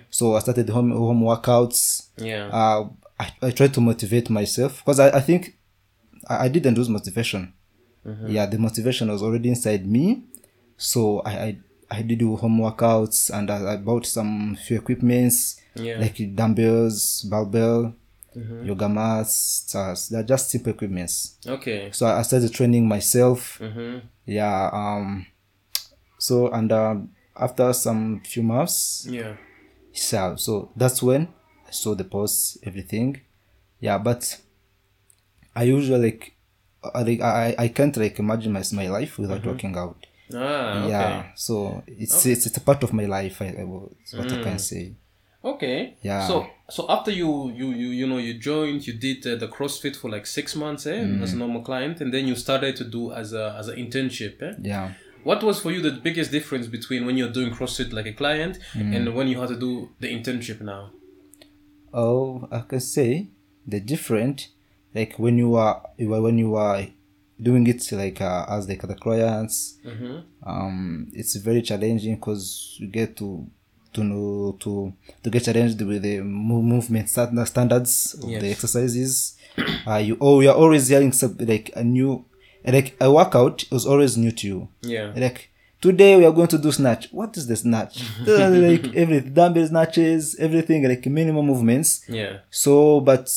So 0.09 0.35
I 0.35 0.39
started 0.39 0.69
home 0.69 0.91
home 0.91 1.21
workouts. 1.21 2.07
Yeah. 2.17 2.47
Uh, 2.47 2.89
I, 3.19 3.31
I 3.41 3.51
tried 3.51 3.73
to 3.75 3.81
motivate 3.81 4.29
myself 4.29 4.79
because 4.83 4.99
I, 4.99 5.07
I 5.17 5.21
think 5.21 5.57
I, 6.27 6.45
I 6.45 6.47
didn't 6.49 6.75
lose 6.77 6.89
motivation. 6.89 7.53
Yeah, 8.27 8.45
the 8.45 8.59
motivation 8.59 9.09
was 9.09 9.23
already 9.23 9.49
inside 9.49 9.87
me. 9.87 10.21
So 10.77 11.21
I 11.25 11.31
I, 11.31 11.57
I 11.91 12.01
did 12.01 12.19
do 12.19 12.35
home 12.35 12.59
workouts 12.59 13.29
and 13.35 13.49
I, 13.51 13.73
I 13.73 13.77
bought 13.77 14.05
some 14.05 14.55
few 14.55 14.77
equipments 14.77 15.59
Yeah. 15.75 15.99
like 15.99 16.17
dumbbells, 16.35 17.21
barbell, 17.29 17.93
yoga 18.63 18.89
mats. 18.89 19.73
Uh, 19.75 19.95
they're 20.11 20.23
just 20.23 20.49
simple 20.49 20.71
equipments. 20.73 21.37
okay. 21.47 21.89
So 21.91 22.05
I 22.07 22.21
started 22.23 22.51
training 22.53 22.87
myself. 22.87 23.59
Mm-hmm. 23.61 23.99
Yeah. 24.25 24.69
Um. 24.73 25.25
So 26.17 26.49
and 26.49 26.71
um, 26.71 27.09
after 27.37 27.71
some 27.73 28.21
few 28.25 28.43
months, 28.43 29.05
Yeah. 29.09 29.35
so 29.93 30.35
so 30.37 30.71
that's 30.75 31.01
when 31.03 31.27
I 31.67 31.71
saw 31.71 31.95
the 31.95 32.03
posts, 32.03 32.57
everything. 32.63 33.21
Yeah, 33.79 33.97
but 33.99 34.41
I 35.55 35.63
usually 35.63 36.01
like 36.11 36.33
I 36.93 37.01
I 37.21 37.55
I 37.59 37.67
can't 37.69 37.95
like 37.97 38.19
imagine 38.19 38.51
my 38.51 38.63
my 38.73 38.87
life 38.89 39.17
without 39.19 39.45
working 39.45 39.77
out. 39.77 40.05
Ah. 40.33 40.79
Okay. 40.83 40.89
Yeah, 40.89 41.23
so 41.35 41.83
it's 41.87 42.25
it's 42.25 42.45
it's 42.47 42.57
a 42.57 42.61
part 42.61 42.83
of 42.83 42.93
my 42.93 43.05
life. 43.05 43.41
I, 43.41 43.45
I 43.47 43.65
it's 44.01 44.13
what 44.13 44.31
I 44.31 44.41
can 44.41 44.57
say. 44.59 44.93
Okay. 45.43 45.95
Yeah. 46.01 46.27
So 46.27 46.47
so 46.69 46.85
after 46.89 47.11
you 47.11 47.51
you 47.55 47.71
you 47.71 47.89
you 47.89 48.07
know 48.07 48.17
you 48.17 48.33
joined, 48.39 48.87
you 48.87 48.93
did 48.93 49.25
uh, 49.27 49.35
the 49.35 49.47
CrossFit 49.47 49.95
for 49.95 50.09
like 50.09 50.25
six 50.25 50.55
months, 50.55 50.87
eh, 50.87 51.03
Mm. 51.03 51.21
as 51.21 51.33
a 51.33 51.37
normal 51.37 51.61
client, 51.61 52.01
and 52.01 52.11
then 52.13 52.27
you 52.27 52.35
started 52.35 52.75
to 52.77 52.83
do 52.83 53.11
as 53.13 53.33
a 53.33 53.55
as 53.59 53.67
an 53.67 53.75
internship, 53.77 54.41
eh. 54.41 54.53
Yeah. 54.61 54.93
what 55.23 55.41
was 55.43 55.59
for 55.59 55.71
you 55.71 55.81
the 55.81 55.91
biggest 56.07 56.29
difference 56.31 56.67
between 56.67 57.05
when 57.05 57.17
you're 57.17 57.31
doing 57.33 57.51
CrossFit 57.51 57.91
like 57.93 58.07
a 58.07 58.13
client 58.13 58.59
Mm. 58.73 58.95
and 58.95 59.03
when 59.15 59.27
you 59.27 59.39
had 59.39 59.49
to 59.49 59.59
do 59.59 59.89
the 59.99 60.07
internship 60.07 60.61
now? 60.61 60.89
Oh, 61.93 62.47
I 62.51 62.59
can 62.61 62.79
say 62.79 63.27
the 63.67 63.79
different, 63.79 64.49
like 64.93 65.17
when 65.17 65.37
you 65.37 65.55
are 65.55 65.81
you 65.97 66.13
are- 66.13 66.21
when 66.21 66.37
you 66.37 66.55
are 66.55 66.85
doing 67.41 67.67
it 67.67 67.91
like 67.91 68.21
uh, 68.21 68.45
as 68.49 68.67
like 68.69 68.81
the 68.81 68.95
clients, 68.95 69.77
Mm-hmm. 69.85 70.17
um, 70.49 71.07
it's 71.13 71.35
very 71.35 71.61
challenging 71.61 72.15
because 72.15 72.75
you 72.79 72.87
get 72.87 73.15
to 73.17 73.47
to 73.93 74.03
know 74.03 74.57
to 74.59 74.93
to 75.23 75.29
get 75.29 75.43
challenged 75.43 75.81
with 75.81 76.01
the 76.01 76.19
mo- 76.21 76.61
movement 76.61 77.09
standards 77.09 78.15
of 78.21 78.29
Yes. 78.29 78.41
the 78.41 78.51
exercises. 78.51 79.37
uh, 79.87 79.95
you 79.97 80.17
oh 80.19 80.41
you 80.41 80.49
are 80.49 80.55
always 80.55 80.87
hearing 80.87 81.11
some, 81.13 81.35
like 81.39 81.71
a 81.75 81.83
new 81.83 82.25
like 82.65 82.95
a 82.99 83.11
workout 83.11 83.63
is 83.71 83.85
always 83.85 84.17
new 84.17 84.31
to 84.31 84.47
you. 84.47 84.67
Yeah. 84.81 85.13
Like 85.15 85.49
today 85.81 86.17
we 86.17 86.25
are 86.25 86.31
going 86.33 86.47
to 86.49 86.57
do 86.57 86.71
snatch. 86.71 87.09
What 87.11 87.37
is 87.37 87.47
the 87.47 87.55
snatch? 87.55 88.03
Like 88.25 88.93
every 88.95 89.21
dumbbell 89.21 89.67
snatches, 89.67 90.35
everything 90.39 90.83
like 90.87 91.05
minimum 91.05 91.45
movements. 91.45 92.03
Yeah. 92.09 92.39
So, 92.49 92.99
but 93.01 93.29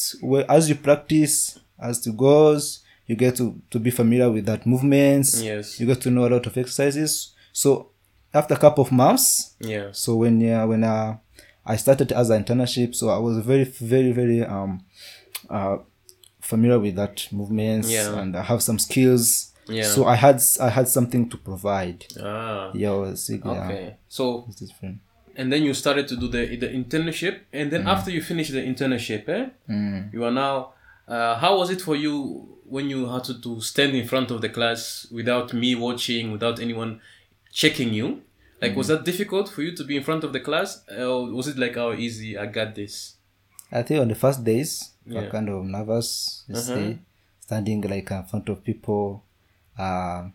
as 0.49 0.69
you 0.69 0.75
practice, 0.77 1.59
as 1.79 2.05
it 2.07 2.17
goes, 2.17 2.83
you 3.09 3.17
get 3.17 3.35
to, 3.37 3.61
to 3.71 3.79
be 3.81 3.91
familiar 3.91 4.31
with 4.31 4.47
that 4.47 4.65
movements. 4.67 5.43
Yes. 5.43 5.81
You 5.81 5.87
get 5.87 6.01
to 6.03 6.11
know 6.11 6.27
a 6.27 6.31
lot 6.35 6.47
of 6.47 6.57
exercises. 6.57 7.35
So, 7.53 7.91
after 8.33 8.55
a 8.55 8.59
couple 8.59 8.85
of 8.85 8.93
months, 8.93 9.57
Yeah. 9.61 9.89
so 9.93 10.15
when 10.17 10.41
yeah 10.41 10.63
when 10.65 10.85
uh, 10.85 11.17
I 11.67 11.77
started 11.77 12.13
as 12.13 12.31
an 12.31 12.45
internship, 12.45 12.95
so 12.95 13.09
I 13.09 13.19
was 13.19 13.39
very 13.45 13.65
very 13.65 14.13
very 14.13 14.45
um 14.45 14.85
uh 15.51 15.79
familiar 16.41 16.79
with 16.79 16.95
that 16.97 17.27
movements 17.33 17.91
Yeah. 17.91 18.19
and 18.21 18.37
I 18.37 18.43
have 18.43 18.63
some 18.63 18.79
skills. 18.79 19.53
Yeah. 19.69 19.85
So 19.85 20.07
I 20.07 20.15
had 20.17 20.41
I 20.61 20.69
had 20.71 20.89
something 20.89 21.29
to 21.31 21.37
provide. 21.37 22.07
Ah. 22.23 22.71
Yeah, 22.75 22.91
was, 22.93 23.29
yeah, 23.31 23.39
Okay. 23.45 23.97
So 24.09 24.45
it's 24.49 24.61
different. 24.61 24.99
and 25.37 25.53
then 25.53 25.63
you 25.63 25.73
started 25.75 26.09
to 26.09 26.17
do 26.17 26.27
the 26.29 26.57
the 26.57 26.69
internship 26.81 27.35
and 27.53 27.71
then 27.73 27.87
after 27.87 28.11
you 28.11 28.21
finish 28.23 28.49
the 28.51 28.61
internship 28.71 29.29
eh, 29.29 29.47
Mm. 29.71 30.13
you 30.13 30.25
are 30.25 30.33
now 30.45 30.73
uh, 31.09 31.37
how 31.39 31.59
was 31.59 31.71
it 31.71 31.81
for 31.81 31.97
you 31.97 32.15
when 32.65 32.91
you 32.91 33.09
had 33.09 33.25
to, 33.25 33.41
to 33.41 33.61
stand 33.61 33.95
in 33.97 34.07
front 34.07 34.31
of 34.31 34.41
the 34.41 34.49
class 34.49 35.07
without 35.11 35.53
me 35.55 35.75
watching 35.75 36.31
without 36.33 36.61
anyone 36.61 37.01
checking 37.53 37.93
you 37.95 38.21
like 38.61 38.77
was 38.77 38.89
that 38.89 39.05
difficult 39.05 39.49
for 39.49 39.63
you 39.63 39.75
to 39.75 39.85
be 39.85 39.97
in 39.97 40.03
front 40.03 40.23
of 40.25 40.33
the 40.33 40.41
class 40.41 40.85
or 40.99 41.33
was 41.33 41.49
it 41.49 41.57
like 41.59 41.77
oh 41.77 41.93
easy 41.95 42.37
i 42.37 42.47
got 42.47 42.75
this 42.75 43.15
I 43.71 43.83
think 43.83 44.01
on 44.01 44.09
the 44.09 44.15
first 44.15 44.43
days, 44.45 44.93
I 45.07 45.13
Yeah. 45.13 45.21
was 45.21 45.31
kind 45.31 45.49
of 45.51 45.63
nervous, 45.65 46.45
you 46.49 46.55
Uh-huh. 46.55 46.75
see, 46.75 46.99
standing 47.41 47.83
like 47.83 48.11
in 48.11 48.25
front 48.25 48.49
of 48.49 48.65
people. 48.65 49.23
Uh, 49.79 49.83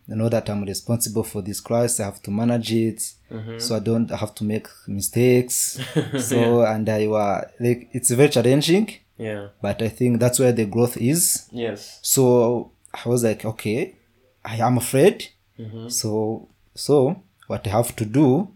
I 0.08 0.14
know 0.14 0.28
that 0.28 0.48
I'm 0.48 0.62
responsible 0.64 1.24
for 1.24 1.42
this 1.42 1.60
class. 1.60 1.98
I 1.98 2.04
have 2.04 2.22
to 2.22 2.30
manage 2.30 2.72
it, 2.72 3.02
Mm-hmm. 3.32 3.58
so 3.58 3.74
I 3.74 3.80
don't 3.80 4.08
have 4.10 4.36
to 4.36 4.44
make 4.44 4.68
mistakes. 4.86 5.80
so 6.30 6.62
and 6.64 6.88
I 6.88 7.08
were 7.08 7.50
like, 7.58 7.88
it's 7.92 8.10
very 8.12 8.28
challenging, 8.28 8.88
yeah 9.18 9.48
but 9.62 9.80
I 9.82 9.88
think 9.88 10.20
that's 10.20 10.38
where 10.38 10.52
the 10.52 10.64
growth 10.66 10.96
is. 10.96 11.48
yes 11.52 11.98
So 12.02 12.72
I 12.92 13.08
was 13.08 13.22
like, 13.24 13.44
okay, 13.44 13.96
I 14.44 14.56
am 14.56 14.78
afraid. 14.78 15.28
Mm-hmm. 15.58 15.88
So 15.88 16.48
so 16.74 17.22
what 17.46 17.66
I 17.66 17.70
have 17.70 17.94
to 17.96 18.04
do, 18.04 18.48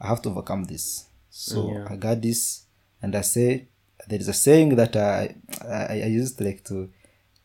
I 0.00 0.08
have 0.08 0.20
to 0.22 0.28
overcome 0.30 0.64
this. 0.64 1.06
So 1.30 1.72
Yeah. 1.72 1.86
I 1.90 1.96
got 1.96 2.20
this, 2.22 2.64
and 3.02 3.14
I 3.16 3.22
say 3.22 3.68
there 4.08 4.18
is 4.20 4.28
a 4.28 4.32
saying 4.34 4.76
that 4.76 4.94
I 4.96 5.34
I, 5.66 6.00
I 6.02 6.10
used 6.20 6.40
like 6.40 6.64
to 6.64 6.90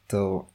to 0.09 0.45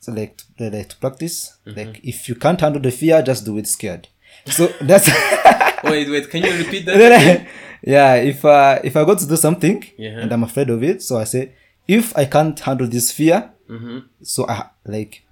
so 0.00 0.12
like 0.12 0.36
to, 0.58 0.70
like 0.70 0.88
to 0.88 0.96
practice 0.96 1.58
Mm-hmm. 1.66 1.78
like 1.78 2.00
if 2.04 2.28
you 2.28 2.34
can't 2.34 2.60
handle 2.60 2.80
the 2.82 2.90
fear, 2.90 3.22
just 3.22 3.44
do 3.44 3.58
it 3.58 3.66
scared. 3.66 4.08
So 4.46 4.66
that's 4.80 5.08
wait 5.84 6.08
wait 6.08 6.28
can 6.30 6.42
you 6.42 6.56
repeat 6.58 6.84
that 6.86 7.46
yeah. 7.82 8.14
If 8.16 8.44
uh, 8.44 8.78
if 8.82 8.96
I 8.96 9.04
got 9.04 9.18
to 9.20 9.26
do 9.26 9.36
something 9.36 9.84
Yeah. 9.96 10.20
and 10.20 10.32
I'm 10.32 10.42
afraid 10.42 10.70
of 10.70 10.82
it, 10.82 11.02
so 11.02 11.18
I 11.18 11.24
say 11.24 11.52
if 11.86 12.16
I 12.16 12.24
can't 12.24 12.58
handle 12.58 12.86
this 12.88 13.12
fear, 13.12 13.50
mm-hmm. 13.70 13.98
so 14.22 14.46
I 14.48 14.70
like 14.84 15.22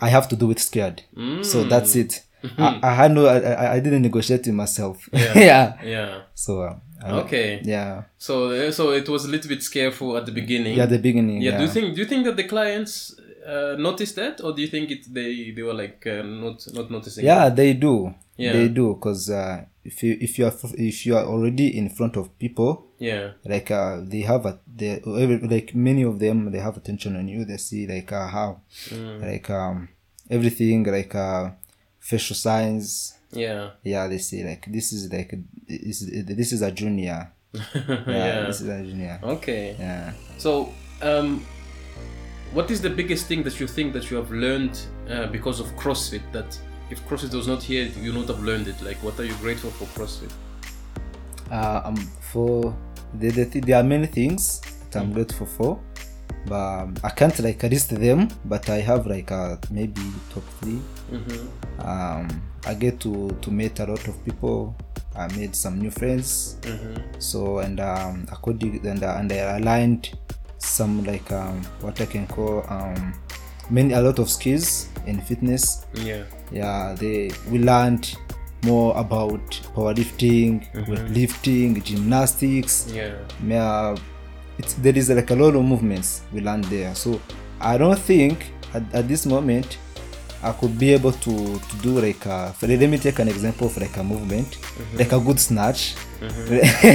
I 0.00 0.08
have 0.08 0.28
to 0.28 0.36
do 0.36 0.50
it 0.50 0.58
scared. 0.58 1.02
So 1.42 1.64
Mm. 1.64 1.68
that's 1.68 1.94
it. 1.96 2.22
I, 2.58 2.80
I 2.82 2.94
had 2.94 3.12
no, 3.12 3.26
I, 3.26 3.38
I, 3.38 3.72
I 3.76 3.80
didn't 3.80 4.02
negotiate 4.02 4.44
with 4.46 4.54
myself. 4.54 5.08
Yeah. 5.12 5.38
Yeah. 5.48 5.66
yeah 5.84 6.20
So 6.34 6.62
uh, 6.62 6.76
okay 7.24 7.60
yeah, 7.64 8.04
so 8.18 8.70
so 8.70 8.90
it 8.92 9.06
was 9.08 9.24
a 9.26 9.28
little 9.28 9.48
bit 9.48 9.62
scareful 9.62 10.16
at 10.16 10.24
the 10.26 10.32
beginning 10.32 10.74
yeah. 10.76 10.84
at 10.84 10.90
The 10.90 10.98
beginning. 10.98 11.42
yeah, 11.42 11.52
Yeah. 11.52 11.58
do 11.58 11.64
you 11.64 11.70
think 11.70 11.94
do 11.94 12.00
you 12.00 12.06
think 12.08 12.24
that 12.24 12.36
the 12.36 12.44
clients 12.44 13.14
uh, 13.46 13.76
noticed 13.78 14.16
that 14.16 14.40
or 14.42 14.52
do 14.52 14.62
you 14.62 14.68
think 14.68 14.90
it 14.90 15.12
they 15.12 15.50
they 15.50 15.62
were 15.62 15.74
like 15.74 16.06
uh, 16.06 16.22
not 16.22 16.66
not 16.72 16.90
noticing 16.90 17.24
yeah, 17.24 17.48
they 17.50 17.74
do. 17.74 18.14
Yeah. 18.36 18.52
They 18.52 18.68
do 18.68 18.94
because 18.94 19.30
uh, 19.30 19.64
if 19.84 20.02
you 20.02 20.16
if 20.20 20.38
you 20.38 20.46
are 20.46 20.52
if 20.76 21.06
you 21.06 21.16
are 21.16 21.24
already 21.24 21.76
in 21.78 21.88
front 21.88 22.16
of 22.16 22.36
people, 22.38 22.86
yeah 22.98 23.32
like 23.44 23.70
uh, 23.70 24.00
they 24.02 24.22
have 24.22 24.44
a 24.46 24.58
they 24.66 25.00
every, 25.06 25.38
like 25.38 25.72
many 25.74 26.02
of 26.02 26.18
them 26.18 26.50
they 26.50 26.58
have 26.58 26.76
attention 26.76 27.14
on 27.16 27.28
you. 27.28 27.44
They 27.44 27.58
see 27.58 27.86
like 27.86 28.10
uh, 28.12 28.26
how 28.28 28.60
Mm. 28.90 29.20
like 29.22 29.48
um 29.50 29.88
everything 30.30 30.82
like 30.84 31.14
uh 31.14 31.50
facial 32.00 32.34
signs. 32.36 33.14
yeah 33.30 33.70
Yeah, 33.84 34.08
they 34.08 34.18
see 34.18 34.42
like 34.42 34.66
this 34.72 34.92
is 34.92 35.12
like 35.12 35.30
this 35.68 36.02
is, 36.02 36.24
this 36.26 36.52
is 36.52 36.62
a 36.62 36.70
junior. 36.72 37.30
Yeah, 37.54 38.26
yeah 38.26 38.46
this 38.46 38.60
is 38.62 38.68
a 38.68 38.82
junior. 38.82 39.20
okay 39.22 39.76
Yeah. 39.78 40.12
so 40.38 40.72
um 41.02 41.44
what 42.52 42.70
is 42.70 42.80
the 42.80 42.90
biggest 42.90 43.26
thing 43.26 43.42
that 43.42 43.58
you 43.58 43.66
think 43.66 43.92
that 43.92 44.10
you 44.10 44.16
have 44.16 44.30
learned 44.30 44.78
uh, 45.10 45.26
because 45.26 45.60
of 45.60 45.66
CrossFit 45.76 46.22
that 46.32 46.58
if 46.90 47.04
CrossFit 47.08 47.34
was 47.34 47.48
not 47.48 47.62
here 47.62 47.84
you 48.00 48.12
would 48.12 48.26
not 48.26 48.36
have 48.36 48.44
learned 48.44 48.68
it 48.68 48.80
like 48.82 48.96
what 49.02 49.18
are 49.18 49.24
you 49.24 49.34
grateful 49.34 49.70
for 49.70 49.86
CrossFit 49.98 50.32
uh, 51.50 51.82
um, 51.84 51.96
for 52.20 52.74
the, 53.18 53.30
the 53.30 53.46
th- 53.46 53.64
there 53.64 53.76
are 53.76 53.84
many 53.84 54.06
things 54.06 54.60
that 54.90 55.00
I'm 55.00 55.12
grateful 55.12 55.46
for, 55.46 55.80
but 56.46 56.54
um, 56.54 56.94
I 57.02 57.10
can't 57.10 57.38
like 57.40 57.62
list 57.62 57.90
them. 57.90 58.28
But 58.44 58.68
I 58.70 58.80
have 58.80 59.06
like 59.06 59.30
uh, 59.30 59.56
maybe 59.70 60.02
top 60.32 60.44
3 60.60 60.80
mm-hmm. 61.12 61.80
Um, 61.80 62.42
I 62.66 62.74
get 62.74 63.00
to 63.00 63.30
to 63.42 63.50
meet 63.50 63.78
a 63.80 63.86
lot 63.86 64.06
of 64.08 64.24
people. 64.24 64.74
I 65.16 65.28
made 65.36 65.54
some 65.54 65.78
new 65.78 65.90
friends. 65.90 66.56
Mm-hmm. 66.62 67.20
So 67.20 67.58
and 67.58 67.80
um, 67.80 68.26
according 68.32 68.86
and 68.86 69.02
uh, 69.02 69.16
and 69.18 69.32
I 69.32 69.58
aligned 69.58 70.16
some 70.58 71.04
like 71.04 71.30
um, 71.32 71.62
what 71.80 72.00
I 72.00 72.06
can 72.06 72.26
call 72.26 72.64
um, 72.68 73.14
many 73.70 73.94
a 73.94 74.00
lot 74.00 74.18
of 74.18 74.28
skills 74.30 74.88
in 75.06 75.20
fitness. 75.20 75.86
yeah 75.94 76.24
Yeah, 76.52 76.94
they 76.98 77.30
we 77.50 77.58
learned 77.58 78.14
more 78.64 78.96
about 78.96 79.40
powerlifting, 79.74 80.64
weightlifting, 80.86 81.82
gymnastics. 81.84 82.90
yeah 82.92 83.14
Yeah, 83.46 83.96
it's 84.58 84.74
there 84.74 84.96
is 84.96 85.10
like 85.10 85.30
a 85.30 85.34
lot 85.34 85.54
of 85.54 85.64
movements 85.64 86.22
we 86.32 86.40
learned 86.40 86.64
there. 86.64 86.94
So 86.94 87.20
I 87.60 87.76
don't 87.78 87.98
think 87.98 88.52
at, 88.72 88.82
at 88.94 89.08
this 89.08 89.26
moment 89.26 89.78
I 90.44 90.52
could 90.52 90.78
be 90.78 90.92
able 90.92 91.12
to 91.12 91.34
to 91.70 91.76
do 91.82 92.00
like 92.00 92.24
a, 92.26 92.52
for- 92.58 92.66
let 92.66 92.88
me 92.94 92.98
take 92.98 93.18
an 93.18 93.28
example 93.28 93.66
of 93.68 93.76
like 93.76 93.96
a 93.96 94.04
movement, 94.04 94.58
like 95.00 95.12
a 95.12 95.20
good 95.20 95.40
snatch. 95.40 95.94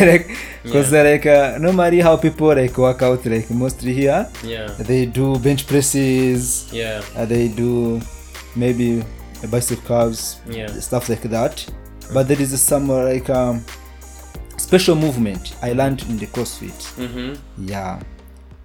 like 0.09 0.25
because 0.63 0.91
like 0.91 1.25
uh, 1.25 1.57
normally 1.59 1.99
how 2.01 2.15
people 2.17 2.47
like 2.47 2.75
work 2.77 3.01
out 3.01 3.23
like 3.25 3.47
mostly 3.51 3.93
here 3.93 4.27
yeah 4.43 4.65
they 4.89 5.05
do 5.05 5.37
bench 5.37 5.67
presses 5.67 6.67
yeah 6.73 7.01
uh, 7.15 7.25
they 7.25 7.47
do 7.47 8.01
maybe 8.55 9.03
bicep 9.51 9.79
curls, 9.85 10.41
Yeah. 10.49 10.67
stuff 10.79 11.07
like 11.09 11.21
that. 11.29 11.65
But 12.13 12.27
there 12.27 12.41
is 12.41 12.59
some 12.61 12.89
uh, 12.89 13.03
like 13.03 13.29
um, 13.29 13.63
special 14.57 14.95
movement 14.95 15.55
I 15.61 15.73
learned 15.73 16.01
in 16.09 16.17
the 16.17 16.25
CrossFit. 16.27 16.79
mm-hmm. 16.97 17.35
Yeah, 17.67 17.99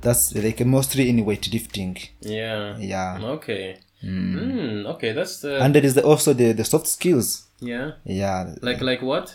that's 0.00 0.34
like 0.34 0.64
mostly 0.66 1.08
in 1.10 1.24
weightlifting. 1.24 1.96
yeah 2.20 2.76
Yeah, 2.78 3.18
okay 3.36 3.78
mm. 4.04 4.86
okay 4.86 5.12
that's 5.12 5.40
the 5.40 5.60
and 5.62 5.74
there 5.74 5.84
is 5.84 5.94
the, 5.94 6.02
also 6.04 6.32
the 6.32 6.52
the 6.52 6.64
soft 6.64 6.86
skills. 6.86 7.46
yeah 7.60 7.92
Yeah, 8.04 8.54
like 8.62 8.80
like 8.80 9.02
what 9.02 9.26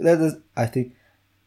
that 0.00 0.18
is, 0.20 0.34
I 0.56 0.66
think 0.66 0.94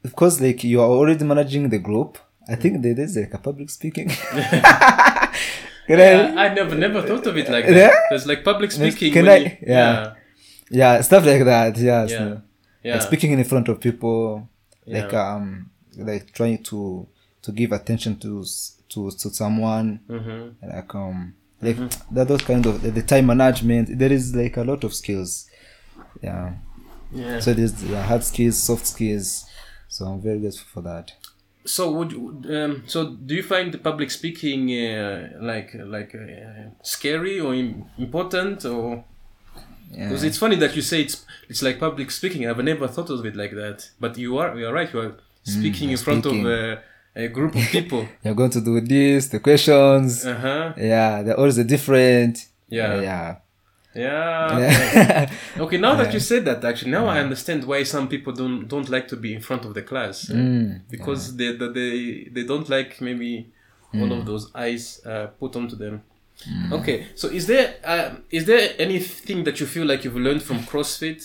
of 0.04 0.16
course, 0.16 0.40
like 0.40 0.64
you 0.64 0.80
are 0.82 0.90
already 0.90 1.26
managing 1.26 1.70
the 1.70 1.80
group. 1.80 2.18
I 2.48 2.56
think 2.56 2.82
there 2.82 2.98
is 3.00 3.18
like 3.18 3.34
a 3.34 3.40
public 3.40 3.70
speaking. 3.70 4.08
Can 5.88 6.00
I- 6.00 6.46
I, 6.46 6.54
never 6.54 6.76
never 6.76 7.02
thought 7.02 7.26
of 7.28 7.38
it 7.38 7.50
like 7.50 7.66
Yeah? 7.66 7.74
that. 7.74 7.94
There's 8.10 8.28
like 8.28 8.44
public 8.44 8.72
speaking. 8.72 9.12
Can 9.14 9.28
I- 9.28 9.38
you- 9.38 9.58
yeah. 9.66 10.14
yeah, 10.70 11.02
stuff 11.02 11.26
like 11.26 11.44
that. 11.46 11.78
Yeah, 11.78 12.02
Yeah. 12.04 12.08
so- 12.18 12.42
yeah, 12.84 12.94
like 12.94 13.02
speaking 13.02 13.32
in 13.32 13.44
front 13.44 13.68
of 13.70 13.80
people 13.80 14.48
like 14.86 15.14
um 15.14 15.72
like 15.98 16.32
trying 16.32 16.64
to 16.64 17.08
to 17.42 17.52
give 17.52 17.72
attention 17.72 18.18
to 18.20 18.44
to 18.90 19.12
to 19.12 19.30
someone 19.42 20.00
hmm 20.08 20.50
like 20.74 20.94
um 20.96 21.34
like 21.62 21.78
that 22.12 22.28
those 22.28 22.42
kind 22.44 22.66
of 22.66 22.82
the, 22.82 23.02
time 23.02 23.26
management 23.26 23.98
there 23.98 24.12
is 24.12 24.36
like 24.36 24.58
a 24.58 24.64
lot 24.64 24.84
of 24.84 24.94
skills 24.94 25.50
yeah 26.22 26.54
yeah. 27.12 27.40
so 27.40 27.54
there's 27.54 27.74
the 27.74 28.02
hard 28.04 28.24
skills 28.24 28.62
soft 28.62 28.86
skills 28.86 29.46
so 29.88 30.06
i'm 30.06 30.22
very 30.22 30.40
grateful 30.40 30.68
for 30.74 30.82
that 30.82 31.12
So 31.66 31.92
would 31.92 32.14
um, 32.58 32.84
so 32.88 33.00
do 33.28 33.36
you 33.36 33.44
find 33.44 33.74
the 33.74 33.78
public 33.90 34.10
speaking 34.12 34.70
uh, 34.72 35.30
like 35.42 35.70
like 35.96 36.16
uh, 36.16 36.70
scary 36.82 37.40
or 37.46 37.54
important 37.98 38.64
or 38.66 39.04
Yeah. 39.92 40.08
Because 40.10 40.24
it's 40.28 40.38
funny 40.38 40.58
that 40.64 40.76
you 40.78 40.82
say 40.82 41.00
it's 41.06 41.26
it's 41.50 41.62
like 41.68 41.78
public 41.80 42.12
speaking. 42.12 42.42
I've 42.48 42.64
never 42.72 42.88
thought 42.96 43.10
of 43.10 43.26
it 43.26 43.36
like 43.44 43.54
that. 43.64 43.78
But 44.04 44.18
you 44.18 44.38
are 44.42 44.50
you 44.60 44.66
are 44.70 44.74
right. 44.80 44.92
You 44.94 45.00
are 45.06 45.14
speaking 45.44 45.88
in 45.96 45.98
front 45.98 46.24
Mm, 46.26 46.30
speaking. 46.30 46.46
of 46.46 46.52
a, 46.52 46.82
a 47.26 47.28
group 47.28 47.54
of 47.56 47.66
people. 47.78 48.02
You're 48.24 48.36
going 48.42 48.52
to 48.52 48.62
do 48.62 48.80
this, 48.82 49.28
the 49.34 49.40
questions. 49.40 50.26
uh 50.26 50.36
huh. 50.46 50.74
Yeah, 50.78 51.24
they're 51.24 51.38
always 51.38 51.58
different. 51.66 52.36
Yeah. 52.70 53.02
Yeah. 53.02 53.36
Yeah. 53.96 54.60
Yeah. 54.60 55.32
Okay, 55.64 55.78
now 55.86 55.96
that 55.96 56.14
you 56.14 56.20
said 56.20 56.46
that, 56.46 56.64
actually, 56.64 56.92
now 56.92 57.08
I 57.08 57.20
understand 57.20 57.64
why 57.64 57.84
some 57.84 58.08
people 58.08 58.32
don't 58.42 58.68
don't 58.68 58.90
like 58.90 59.08
to 59.08 59.16
be 59.16 59.30
in 59.34 59.42
front 59.42 59.66
of 59.66 59.74
the 59.74 59.82
class 59.82 60.30
Mm, 60.30 60.82
because 60.90 61.36
they, 61.36 61.50
they 61.54 62.30
they 62.36 62.44
don't 62.52 62.70
like 62.70 63.02
maybe 63.02 63.32
all 63.96 64.12
of 64.18 64.26
those 64.30 64.52
eyes 64.54 64.84
uh, 65.06 65.28
put 65.40 65.56
onto 65.56 65.76
them. 65.76 65.96
Okay, 66.72 66.98
so 67.16 67.28
is 67.30 67.48
there 67.48 67.68
uh, 67.84 68.10
is 68.30 68.46
there 68.46 68.70
anything 68.78 69.44
that 69.46 69.60
you 69.60 69.66
feel 69.66 69.86
like 69.88 70.04
you've 70.04 70.22
learned 70.28 70.44
from 70.44 70.60
CrossFit 70.72 71.24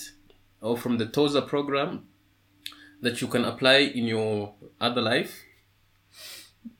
or 0.62 0.78
from 0.78 0.96
the 0.96 1.06
TOSA 1.06 1.42
program 1.46 1.90
that 3.02 3.20
you 3.20 3.28
can 3.28 3.44
apply 3.44 3.78
in 3.98 4.04
your 4.06 4.54
other 4.80 5.02
life? 5.02 5.32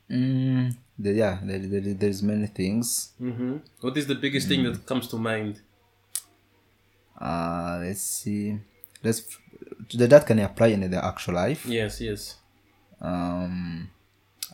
Mm, 0.09 0.75
the- 0.99 1.13
yeah, 1.13 1.39
there, 1.43 1.59
there, 1.59 1.93
there's 1.93 2.21
many 2.23 2.47
things. 2.47 3.13
hmm 3.17 3.57
What 3.81 3.97
is 3.97 4.05
the 4.07 4.15
biggest 4.15 4.47
thing 4.47 4.63
that 4.63 4.85
comes 4.85 5.07
to 5.09 5.17
mind? 5.17 5.61
Uh, 7.19 7.79
let's 7.81 8.01
see. 8.01 8.57
Let's 9.03 9.21
that 9.95 10.09
that 10.09 10.25
can 10.25 10.39
apply 10.39 10.67
in 10.67 10.89
the 10.89 11.03
actual 11.03 11.35
life. 11.35 11.65
Yes, 11.65 12.01
yes. 12.01 12.37
Um, 13.01 13.89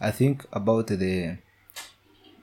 I 0.02 0.12
think 0.12 0.46
about 0.52 0.88
the 0.88 1.38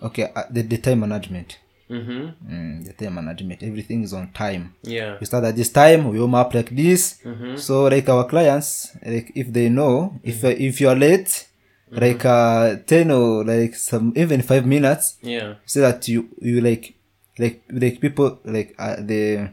okay 0.03 0.31
uh, 0.35 0.45
the, 0.51 0.63
the 0.63 0.79
time 0.79 1.01
management. 1.01 1.59
Mm-hmm. 1.91 2.53
Mm, 2.53 2.85
the 2.87 2.93
time 2.93 3.15
management. 3.15 3.63
Everything 3.63 4.03
is 4.03 4.13
on 4.13 4.33
time. 4.33 4.75
Yeah. 4.83 5.19
We 5.21 5.27
start 5.27 5.45
at 5.45 5.55
this 5.57 5.71
time. 5.71 6.09
We 6.11 6.19
warm 6.19 6.35
up 6.35 6.53
like 6.55 6.71
this. 6.75 7.19
Mm-hmm. 7.25 7.57
So 7.57 7.85
like 7.85 8.09
our 8.09 8.25
clients, 8.27 8.97
like 9.05 9.31
if 9.35 9.53
they 9.53 9.69
know 9.69 10.19
if 10.25 10.45
uh, 10.45 10.49
if 10.49 10.81
you 10.81 10.89
are 10.89 10.97
late, 10.97 11.47
like 11.91 12.25
uh 12.25 12.77
ten 12.87 13.11
or 13.11 13.45
like 13.45 13.75
some 13.75 14.13
even 14.17 14.43
five 14.43 14.67
minutes, 14.67 15.17
Yeah. 15.23 15.55
so 15.67 15.81
that 15.81 16.07
you 16.09 16.29
you 16.41 16.61
like 16.61 16.95
like 17.39 17.63
like 17.71 18.01
people 18.01 18.39
like 18.45 18.75
uh, 18.79 18.97
the 18.99 19.51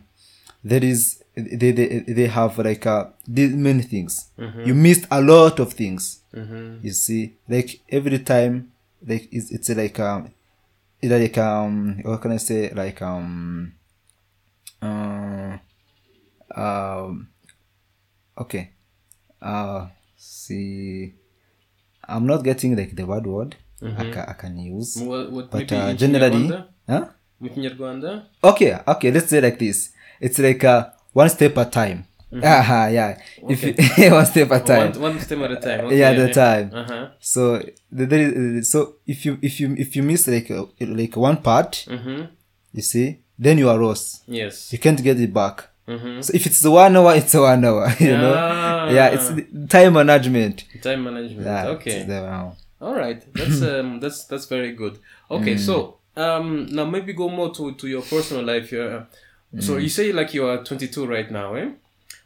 there 0.64 0.84
is 0.84 1.22
they 1.36 1.72
they, 1.72 2.00
they 2.08 2.28
have 2.28 2.58
like 2.58 2.86
uh 2.86 3.08
did 3.32 3.54
many 3.56 3.82
things. 3.84 4.32
You 4.38 4.74
missed 4.74 5.06
a 5.12 5.22
lot 5.22 5.60
of 5.60 5.74
things. 5.74 6.20
Mm-hmm. 6.34 6.82
you 6.82 6.92
see 6.94 7.36
like 7.48 7.82
every 7.90 8.18
time 8.18 8.72
like 9.06 9.30
it's, 9.32 9.52
it's 9.52 9.70
like 9.70 10.00
um 10.00 10.34
it's 11.00 11.12
like 11.12 11.38
um 11.38 12.00
what 12.02 12.22
can 12.22 12.32
i 12.32 12.38
say? 12.38 12.72
Like 12.74 13.02
um 13.04 13.74
um 14.82 15.60
um 16.56 17.28
okay. 18.38 18.72
Uh 19.42 19.88
see 20.18 21.14
i'm 22.08 22.26
not 22.26 22.44
getting 22.44 22.76
like 22.76 22.96
the 22.96 23.06
word. 23.06 23.26
Word 23.26 23.56
I, 23.82 24.12
can, 24.12 24.26
I 24.30 24.34
can 24.34 24.58
use. 24.58 24.98
What, 24.98 25.32
what 25.32 25.52
but 25.52 25.72
uh, 25.72 25.94
generally 25.94 26.48
huh? 26.88 27.08
With 27.40 27.58
okay 28.44 28.80
okay 28.88 29.12
let's 29.12 29.28
say 29.30 29.42
like 29.42 29.60
this. 29.60 29.92
It's 30.22 30.40
like 30.40 30.64
uh, 30.64 30.90
one 31.12 31.30
step 31.30 31.58
at 31.58 31.68
a 31.68 31.70
time 31.70 32.06
Ah, 32.42 32.88
yeah. 32.88 33.20
If 33.48 33.64
you, 33.64 33.74
one 34.12 34.26
step 34.26 34.52
at 34.52 34.62
a 34.62 34.66
time. 34.66 34.92
One, 34.94 35.02
one 35.02 35.20
step 35.20 35.40
at 35.40 35.52
a 35.52 35.56
time. 35.58 35.86
Okay, 35.86 36.00
yeah 36.00 36.14
the 36.14 36.34
time. 36.34 36.72
Uh-huh. 36.74 37.10
so 37.20 37.62
the, 37.92 38.06
there 38.06 38.22
is, 38.22 38.72
so 38.72 38.96
if 39.06 39.26
you 39.26 39.38
if 39.42 39.60
you 39.60 39.76
if 39.78 39.96
you 39.96 40.04
miss 40.04 40.28
like 40.28 40.50
uh, 40.50 40.66
like 40.80 41.16
one 41.16 41.38
part 41.38 41.86
Mm-hmm. 41.88 42.26
you 42.74 42.82
see 42.82 43.20
then 43.38 43.58
you 43.58 43.70
are 43.70 43.78
lost. 43.78 44.24
Yes. 44.28 44.72
you 44.72 44.80
can't 44.80 45.02
get 45.04 45.20
it 45.20 45.34
back 45.34 45.70
Mm-hmm. 45.88 46.22
so 46.22 46.32
if 46.34 46.46
it's 46.46 46.64
one 46.64 46.96
hour 46.96 47.14
it's 47.16 47.34
one 47.34 47.66
hour 47.66 47.90
you 48.00 48.16
know 48.18 48.34
Ah. 48.38 48.90
yeah 48.90 49.08
it's 49.10 49.28
time 49.70 49.94
management 49.94 50.64
Time 50.82 51.04
management. 51.04 51.46
yeah 51.46 51.68
okay. 51.76 52.06
All 52.82 52.94
right. 52.94 53.22
That's 53.34 53.62
um 53.72 54.00
that's 54.00 54.26
that's 54.26 54.46
very 54.46 54.72
good. 54.74 55.00
Okay, 55.30 55.56
Mm. 55.56 55.60
so 55.60 55.98
um 56.16 56.68
now 56.76 56.86
maybe 56.86 57.14
go 57.14 57.28
more 57.30 57.54
to 57.56 57.74
to 57.76 57.88
your 57.88 58.02
personal 58.02 58.44
life 58.46 58.70
here. 58.70 59.08
So 59.60 59.76
Mm. 59.76 59.84
you 59.84 59.90
say 59.90 60.12
like 60.14 60.34
you 60.34 60.46
are 60.48 60.64
22 60.64 61.06
right 61.06 61.30
now, 61.32 61.56
eh? 61.56 61.70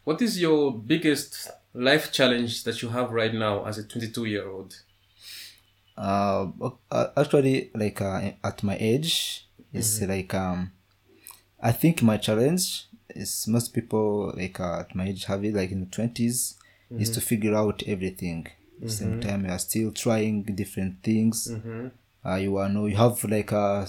What 0.04 0.22
is 0.22 0.40
your 0.40 0.72
biggest 0.74 1.50
life 1.74 2.12
challenge 2.12 2.64
that 2.64 2.82
you 2.82 2.90
have 2.90 3.12
right 3.12 3.34
now 3.34 3.66
as 3.66 3.78
a 3.78 3.84
22 3.84 4.26
year 4.26 4.48
old? 4.50 4.76
uh, 5.98 6.48
uh, 6.92 7.08
actually 7.18 7.72
like 7.74 8.02
uh, 8.02 8.32
at 8.44 8.64
my 8.64 8.78
age 8.80 9.46
it's 9.74 10.02
like 10.02 10.34
um 10.34 10.72
i 11.62 11.72
think 11.72 12.02
my 12.04 12.18
challenge 12.18 12.86
is 13.18 13.48
most 13.48 13.74
people 13.74 14.34
like 14.36 14.60
uh, 14.60 14.80
at 14.82 14.96
my 14.96 15.06
age 15.08 15.26
have 15.26 15.44
it 15.44 15.54
like 15.56 15.72
in 15.72 15.80
the 15.82 15.86
20s 15.88 16.56
is 17.02 17.10
to 17.12 17.20
figure 17.22 17.56
out 17.56 17.84
everything 17.88 18.48
at 18.82 18.88
the 18.88 18.94
same 18.94 19.20
time 19.20 19.46
you 19.46 19.52
are 19.52 19.60
still 19.60 19.92
trying 19.92 20.44
different 20.44 21.02
things 21.04 21.48
Mm-hmm. 21.52 21.88
uh, 22.28 22.36
you 22.36 22.58
are 22.58 22.70
no 22.70 22.86
you 22.86 22.96
have 22.96 23.24
like 23.26 23.52
uh 23.54 23.86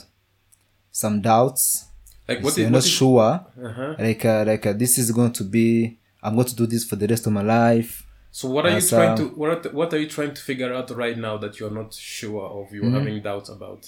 some 0.91 1.21
doubts 1.21 1.87
Like 2.29 2.43
what 2.43 2.53
so 2.55 2.55
is, 2.55 2.59
you're 2.59 2.67
what 2.67 2.73
not 2.73 2.85
is 2.85 2.91
sure 2.91 3.31
uh-huh. 3.69 3.95
like 3.99 4.25
uh, 4.25 4.45
like 4.47 4.67
uh, 4.67 4.73
this 4.73 4.99
is 4.99 5.11
going 5.13 5.33
to 5.33 5.45
be 5.45 5.99
i'm 6.23 6.35
going 6.35 6.47
to 6.47 6.57
do 6.57 6.67
this 6.67 6.85
for 6.85 6.97
the 6.97 7.07
rest 7.07 7.27
of 7.27 7.33
my 7.33 7.43
life 7.43 8.05
So 8.31 8.49
what 8.55 8.65
are 8.67 8.71
you 8.71 8.77
As, 8.85 8.91
trying 8.91 9.13
uh, 9.13 9.17
to 9.21 9.25
what 9.41 9.51
are, 9.67 9.71
what 9.73 9.93
are 9.95 9.99
you 10.05 10.09
trying 10.17 10.35
to 10.35 10.43
figure 10.51 10.73
out 10.75 10.91
right 10.91 11.17
now 11.17 11.35
that 11.39 11.53
you're 11.59 11.77
not 11.81 11.95
sure 11.95 12.43
of 12.59 12.73
you're 12.75 12.85
Mm-hmm. 12.85 12.99
having 12.99 13.23
doubts 13.23 13.49
about? 13.57 13.83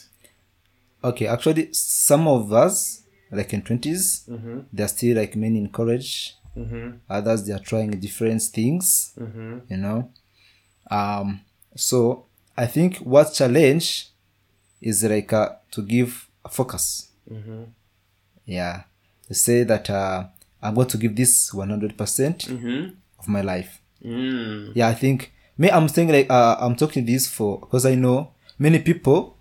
okay 1.11 1.27
actually 1.27 1.69
some 1.73 2.27
of 2.29 2.53
us 2.53 3.03
like 3.33 3.53
in 3.53 3.63
20s 3.63 4.29
Mm-hmm. 4.29 4.59
they're 4.73 4.89
still 4.89 5.17
like 5.17 5.37
many 5.37 5.59
in 5.59 5.69
college 5.69 6.37
Mm-hmm. 6.57 6.91
others 7.09 7.47
they 7.47 7.53
are 7.53 7.63
trying 7.63 7.91
different 8.01 8.43
things 8.43 9.13
Mm-hmm. 9.19 9.59
you 9.69 9.77
know 9.77 10.11
um 10.91 11.41
so 11.77 12.25
i 12.57 12.67
think 12.67 12.97
what 12.99 13.33
challenge 13.33 14.09
is 14.81 15.05
like 15.05 15.33
uh, 15.33 15.51
to 15.71 15.83
give 15.83 16.29
a 16.45 16.49
focus 16.49 17.09
Mm-hmm. 17.31 17.63
yeah 18.47 18.83
to 19.29 19.35
say 19.35 19.63
that 19.65 19.89
uh, 19.91 20.25
i'm 20.63 20.75
going 20.75 20.89
to 20.89 20.99
give 20.99 21.15
this 21.15 21.51
100% 21.53 21.97
Mm-hmm. 21.97 22.91
of 23.19 23.29
my 23.29 23.43
life 23.43 23.77
Mm. 24.05 24.73
yeah 24.75 24.89
i 24.89 24.95
think 24.95 25.31
me 25.59 25.69
i'm 25.71 25.87
saying 25.87 26.09
like 26.09 26.31
uh, 26.31 26.57
i'm 26.59 26.75
talking 26.75 27.05
this 27.05 27.29
for 27.29 27.61
because 27.61 27.85
i 27.85 27.95
know 27.95 28.29
many 28.59 28.79
people 28.79 29.37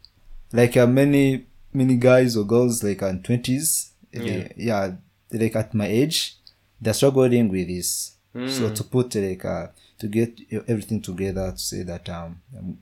like 0.52 0.76
uh, 0.76 0.86
many 0.86 1.46
many 1.74 1.96
guys 1.96 2.36
or 2.36 2.46
girls 2.46 2.84
like 2.84 3.02
in 3.02 3.22
20s 3.22 3.92
they- 4.12 4.52
yeah. 4.58 4.92
like 5.32 5.56
at 5.56 5.74
my 5.74 5.86
age 5.88 6.36
they're 6.82 6.94
struggling 6.94 7.50
with 7.50 7.68
this. 7.68 8.14
So 8.48 8.70
to 8.70 8.84
put 8.84 9.16
like 9.16 9.44
uh, 9.44 9.68
to 10.00 10.08
get 10.08 10.40
everything 10.68 11.02
together 11.02 11.52
to 11.52 11.58
say 11.58 11.84
that 11.84 12.08
um, 12.10 12.42
um 12.58 12.78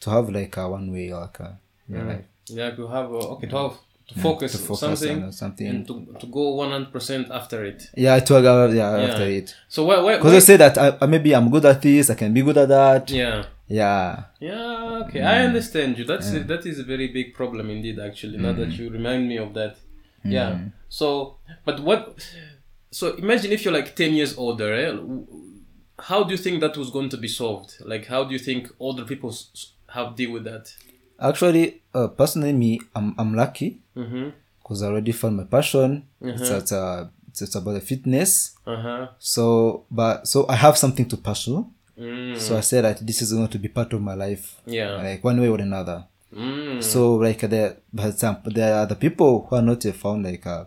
to 0.00 0.10
have 0.10 0.30
like 0.30 0.56
a 0.56 0.68
one 0.68 0.90
way 0.92 1.12
like 1.12 1.40
uh, 1.40 1.50
yeah, 1.88 2.02
like, 2.04 2.26
Yeah, 2.46 2.70
to 2.70 2.86
have 2.86 3.12
uh, 3.12 3.34
okay 3.34 3.48
to 3.48 3.56
have 3.58 3.76
to 4.08 4.14
focus, 4.20 4.52
to 4.52 4.58
focus 4.58 4.80
something, 4.80 5.22
on 5.24 5.32
something. 5.32 5.66
and 5.66 5.86
to, 5.86 6.16
to 6.20 6.26
go 6.26 6.54
one 6.54 6.70
hundred 6.70 6.92
percent 6.92 7.30
after 7.30 7.64
it. 7.64 7.90
yeah 7.94 8.18
to 8.20 8.36
uh, 8.36 8.68
yeah, 8.68 8.90
after 9.08 9.24
it. 9.24 9.54
So 9.68 9.84
why 9.84 10.16
because 10.16 10.32
I 10.34 10.38
say 10.38 10.56
that 10.56 10.78
I, 10.78 10.96
I 11.02 11.06
maybe 11.06 11.34
I'm 11.34 11.50
good 11.50 11.66
at 11.66 11.82
this 11.82 12.08
I 12.08 12.14
can 12.14 12.32
be 12.32 12.42
good 12.42 12.56
at 12.56 12.68
that. 12.68 13.10
Yeah 13.10 13.44
yeah 13.68 14.24
yeah 14.40 15.02
okay 15.04 15.20
I 15.22 15.42
understand 15.42 15.98
you. 15.98 16.04
That's 16.04 16.32
a, 16.32 16.40
that 16.40 16.64
is 16.66 16.78
a 16.78 16.84
very 16.84 17.08
big 17.08 17.34
problem 17.34 17.70
indeed. 17.70 17.98
Actually, 17.98 18.38
now 18.38 18.52
that 18.54 18.70
you 18.70 18.90
remind 18.90 19.28
me 19.28 19.36
of 19.36 19.54
that. 19.54 19.76
Yeah. 20.24 20.58
So 20.88 21.36
but 21.64 21.80
what? 21.80 22.02
So 22.90 23.14
imagine 23.16 23.52
if 23.52 23.64
you're 23.64 23.74
like 23.74 23.94
ten 23.94 24.14
years 24.14 24.36
older. 24.36 24.72
Eh? 24.74 24.96
How 26.00 26.22
do 26.24 26.30
you 26.30 26.38
think 26.38 26.60
that 26.60 26.76
was 26.76 26.90
going 26.90 27.08
to 27.10 27.16
be 27.16 27.28
solved? 27.28 27.74
Like 27.84 28.06
how 28.06 28.24
do 28.24 28.32
you 28.32 28.38
think 28.38 28.70
older 28.78 29.04
people 29.04 29.34
have 29.88 30.14
deal 30.16 30.32
with 30.32 30.44
that? 30.44 30.74
Actually, 31.20 31.82
uh, 31.94 32.06
personally, 32.08 32.52
me, 32.52 32.80
I'm, 32.94 33.14
I'm 33.18 33.34
lucky 33.34 33.82
Mm-hmm. 33.96 34.28
because 34.62 34.82
I 34.82 34.86
already 34.86 35.10
found 35.10 35.36
my 35.36 35.44
passion. 35.44 36.06
It's, 36.20 36.48
it's, 36.50 36.70
uh, 36.70 37.08
it's, 37.28 37.54
about 37.56 37.72
the 37.72 37.80
fitness. 37.80 38.54
Uh 38.64 38.76
huh. 38.80 39.08
So, 39.18 39.86
but 39.90 40.28
so 40.28 40.46
I 40.48 40.54
have 40.54 40.78
something 40.78 41.08
to 41.08 41.16
pursue. 41.16 41.66
Mm. 41.98 42.38
So 42.38 42.56
I 42.56 42.60
said 42.60 42.84
that 42.84 43.06
this 43.06 43.22
is 43.22 43.32
going 43.32 43.48
to 43.48 43.58
be 43.58 43.68
part 43.68 43.92
of 43.92 44.00
my 44.00 44.14
life, 44.14 44.60
Yeah. 44.66 44.92
like 45.02 45.22
one 45.24 45.40
way 45.40 45.48
or 45.48 45.60
another. 45.60 46.04
Mm. 46.34 46.82
So, 46.82 47.16
like, 47.16 47.40
there, 47.40 47.78
for 47.96 48.08
example, 48.08 48.52
there 48.52 48.74
are 48.74 48.86
the 48.86 48.94
people 48.96 49.46
who 49.48 49.56
are 49.56 49.62
not 49.62 49.84
yet 49.84 49.94
found 49.96 50.24
like 50.24 50.46
uh, 50.46 50.66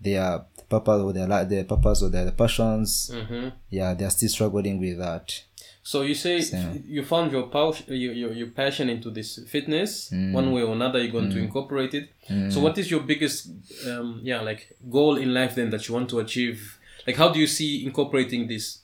their 0.00 0.44
purpose 0.68 1.02
or 1.02 1.12
their 1.12 1.44
their 1.44 1.64
purpose 1.64 2.02
or 2.02 2.08
their 2.08 2.30
passions. 2.32 3.10
Mm-hmm. 3.12 3.48
Yeah, 3.68 3.94
they 3.94 4.04
are 4.06 4.10
still 4.10 4.30
struggling 4.30 4.80
with 4.80 4.98
that. 4.98 5.42
So 5.84 6.02
you 6.02 6.14
say 6.14 6.40
you 6.86 7.04
found 7.04 7.32
your, 7.32 7.48
pow- 7.48 7.74
your, 7.88 8.12
your 8.12 8.32
your 8.32 8.46
passion 8.48 8.88
into 8.88 9.10
this 9.10 9.40
fitness 9.48 10.10
one 10.12 10.52
way 10.52 10.62
or 10.62 10.72
another. 10.74 11.00
You're 11.02 11.10
going 11.12 11.30
to 11.30 11.38
incorporate 11.38 11.92
it. 11.94 12.08
So 12.52 12.60
what 12.60 12.78
is 12.78 12.88
your 12.90 13.00
biggest 13.00 13.48
um, 13.88 14.20
yeah 14.22 14.40
like 14.40 14.76
goal 14.90 15.16
in 15.16 15.34
life 15.34 15.56
then 15.56 15.70
that 15.70 15.86
you 15.88 15.94
want 15.94 16.08
to 16.10 16.20
achieve? 16.20 16.78
Like 17.06 17.16
how 17.16 17.30
do 17.30 17.40
you 17.40 17.48
see 17.48 17.84
incorporating 17.84 18.46
this 18.46 18.78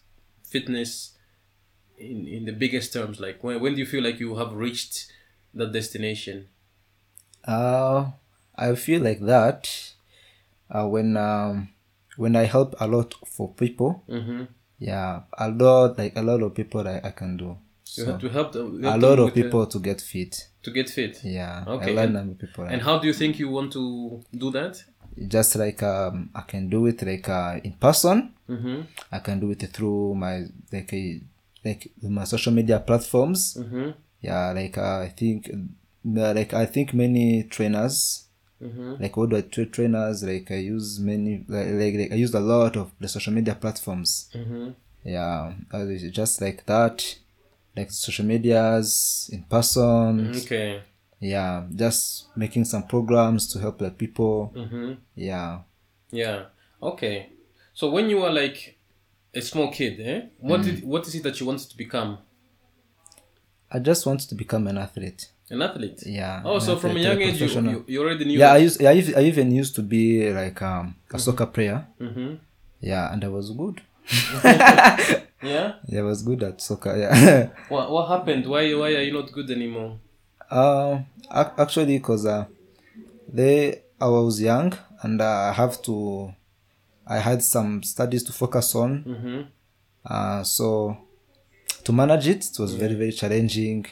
fitness 0.44 1.12
in 2.00 2.26
in 2.26 2.44
the 2.44 2.52
biggest 2.52 2.92
terms? 2.92 3.20
Like 3.20 3.42
when 3.44 3.60
when 3.60 3.74
do 3.74 3.80
you 3.80 3.86
feel 3.86 4.02
like 4.04 4.18
you 4.20 4.36
have 4.36 4.52
reached 4.54 5.12
that 5.54 5.72
destination? 5.72 6.48
Uh, 7.44 8.10
I 8.56 8.74
feel 8.74 9.02
like 9.02 9.20
that 9.20 9.92
uh, 10.70 10.86
when 10.86 11.16
um, 11.16 11.68
when 12.16 12.36
I 12.36 12.44
help 12.44 12.74
a 12.80 12.86
lot 12.86 13.14
for 13.26 13.52
people, 13.54 14.02
Mm-hmm. 14.08 14.44
yeah, 14.78 15.22
a 15.38 15.48
lot 15.50 15.98
like 15.98 16.16
a 16.16 16.22
lot 16.22 16.42
of 16.42 16.54
people 16.54 16.86
I, 16.86 17.00
I 17.04 17.10
can 17.10 17.36
do. 17.36 17.56
You 17.96 18.04
So, 18.04 18.12
have 18.12 18.20
to 18.20 18.28
help, 18.28 18.52
them, 18.52 18.84
a 18.84 18.98
lot 18.98 19.18
of 19.18 19.24
with 19.26 19.34
the- 19.34 19.42
people 19.44 19.66
to 19.66 19.78
get 19.78 20.00
fit. 20.02 20.48
to 20.62 20.70
get 20.70 20.90
fit. 20.90 21.20
Yeah, 21.24 21.64
Okay, 21.66 21.92
I 21.92 21.94
learn 21.94 22.16
and- 22.16 22.38
people. 22.38 22.64
And 22.64 22.82
how 22.82 22.98
do 22.98 23.06
you 23.06 23.14
think 23.14 23.38
you 23.38 23.48
want 23.48 23.72
to 23.72 24.22
do 24.36 24.50
that? 24.50 24.84
just 25.26 25.56
like 25.56 25.82
um, 25.82 26.30
I 26.34 26.42
can 26.42 26.68
do 26.68 26.86
it 26.86 27.02
like 27.02 27.28
uh, 27.28 27.58
in 27.64 27.72
person. 27.72 28.34
Mm-hmm. 28.48 28.82
I 29.10 29.18
can 29.20 29.40
do 29.40 29.50
it 29.50 29.62
through 29.72 30.14
my 30.14 30.44
like 30.72 30.92
a, 30.92 31.20
like 31.64 31.90
my 32.02 32.24
social 32.24 32.52
media 32.52 32.78
platforms. 32.80 33.56
Mm-hmm. 33.58 33.90
Yeah, 34.20 34.52
like 34.52 34.78
uh, 34.78 35.00
I 35.00 35.08
think 35.16 35.50
uh, 35.50 36.32
like 36.34 36.54
I 36.54 36.66
think 36.66 36.94
many 36.94 37.44
trainers 37.44 38.24
Mm-hmm. 38.60 39.00
like 39.00 39.16
what 39.16 39.30
do 39.30 39.36
I 39.36 39.42
tra- 39.42 39.66
trainers 39.66 40.24
like 40.24 40.50
I 40.50 40.56
use 40.56 40.98
many 40.98 41.44
like, 41.46 41.68
like, 41.68 41.94
like 41.94 42.12
I 42.12 42.16
use 42.16 42.34
a 42.34 42.40
lot 42.40 42.76
of 42.76 42.90
the 42.98 43.06
social 43.06 43.32
media 43.32 43.54
platforms. 43.54 44.28
Mm-hmm. 44.34 44.70
Yeah, 45.04 45.52
uh, 45.72 45.86
just 46.10 46.40
like 46.40 46.66
that, 46.66 47.18
like 47.76 47.92
social 47.92 48.24
medias 48.24 49.30
in 49.32 49.44
person. 49.44 50.30
Okay. 50.34 50.82
Yeah, 51.20 51.66
just 51.74 52.36
making 52.36 52.64
some 52.64 52.82
programs 52.84 53.46
to 53.52 53.60
help 53.60 53.78
the 53.78 53.90
people. 53.90 54.52
Mm-hmm. 54.56 54.92
Yeah. 55.14 55.60
Yeah. 56.10 56.46
Okay. 56.82 57.30
So 57.74 57.90
when 57.90 58.10
you 58.10 58.18
were 58.18 58.30
like 58.30 58.77
a 59.34 59.40
small 59.40 59.70
kid, 59.72 60.00
eh? 60.00 60.20
What 60.38 60.60
Mm. 60.60 60.64
did 60.64 60.84
what 60.84 61.06
is 61.06 61.14
it 61.14 61.22
that 61.22 61.38
you 61.40 61.46
wanted 61.46 61.68
to 61.70 61.76
become? 61.76 62.18
I 63.70 63.78
just 63.78 64.06
wanted 64.06 64.28
to 64.30 64.34
become 64.34 64.66
an 64.66 64.78
athlete. 64.78 65.28
An 65.50 65.62
athlete. 65.62 66.02
Yeah. 66.06 66.42
Oh, 66.44 66.58
so 66.58 66.76
from 66.76 66.96
a 66.96 67.00
young 67.00 67.20
age, 67.20 67.40
you, 67.40 67.46
you, 67.48 67.84
you 67.86 68.00
already 68.02 68.24
knew. 68.24 68.38
yeah, 68.38 68.52
I 68.52 68.58
used 68.58 68.82
I, 68.84 68.92
used, 68.92 69.14
I 69.16 69.22
even 69.22 69.50
used 69.50 69.74
to 69.76 69.82
be 69.82 70.30
like 70.32 70.60
um, 70.62 70.94
a 71.12 71.18
soccer 71.18 71.46
player. 71.46 71.86
Mm-hmm. 72.00 72.34
Yeah, 72.80 73.12
and 73.12 73.24
I 73.24 73.28
was 73.28 73.50
good. 73.50 73.80
Yeah. 75.40 75.74
Yeah, 75.86 76.00
I 76.00 76.02
was 76.02 76.22
good 76.22 76.42
at 76.42 76.60
soccer. 76.60 76.96
Yeah. 76.96 77.48
What 77.68 77.90
what 77.92 78.08
happened? 78.08 78.46
Why 78.46 78.74
why 78.74 78.94
are 78.94 79.02
you 79.02 79.12
not 79.12 79.30
good 79.32 79.50
anymore? 79.50 79.98
uh, 80.50 81.00
actually, 81.30 82.00
cause 82.00 82.26
uh, 82.26 82.46
they 83.32 83.82
I 84.00 84.08
was 84.08 84.40
young 84.40 84.72
and 85.02 85.20
uh, 85.20 85.50
I 85.50 85.52
have 85.52 85.80
to. 85.82 86.34
I 87.08 87.18
had 87.18 87.42
some 87.42 87.82
studies 87.82 88.22
to 88.24 88.32
focus 88.32 88.74
on. 88.74 89.04
Mm-hmm. 89.04 89.40
Uh, 90.04 90.42
so 90.44 90.96
to 91.84 91.92
manage 91.92 92.28
it, 92.28 92.44
it 92.44 92.58
was 92.58 92.74
very 92.74 92.94
very 92.94 93.12
challenging. 93.12 93.86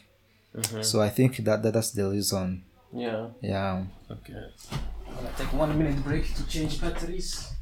Mm-hmm. 0.55 0.83
So 0.83 1.01
I 1.01 1.09
think 1.09 1.39
that, 1.39 1.63
that 1.63 1.73
that's 1.73 1.91
the 1.93 2.09
reason. 2.09 2.65
Yeah. 2.93 3.29
Yeah. 3.41 3.85
Okay. 4.11 4.35
I'm 5.09 5.15
gonna 5.17 5.31
take 5.37 5.53
one 5.53 5.77
minute 5.79 6.03
break 6.05 6.35
to 6.35 6.47
change 6.47 6.81
batteries. 6.81 7.53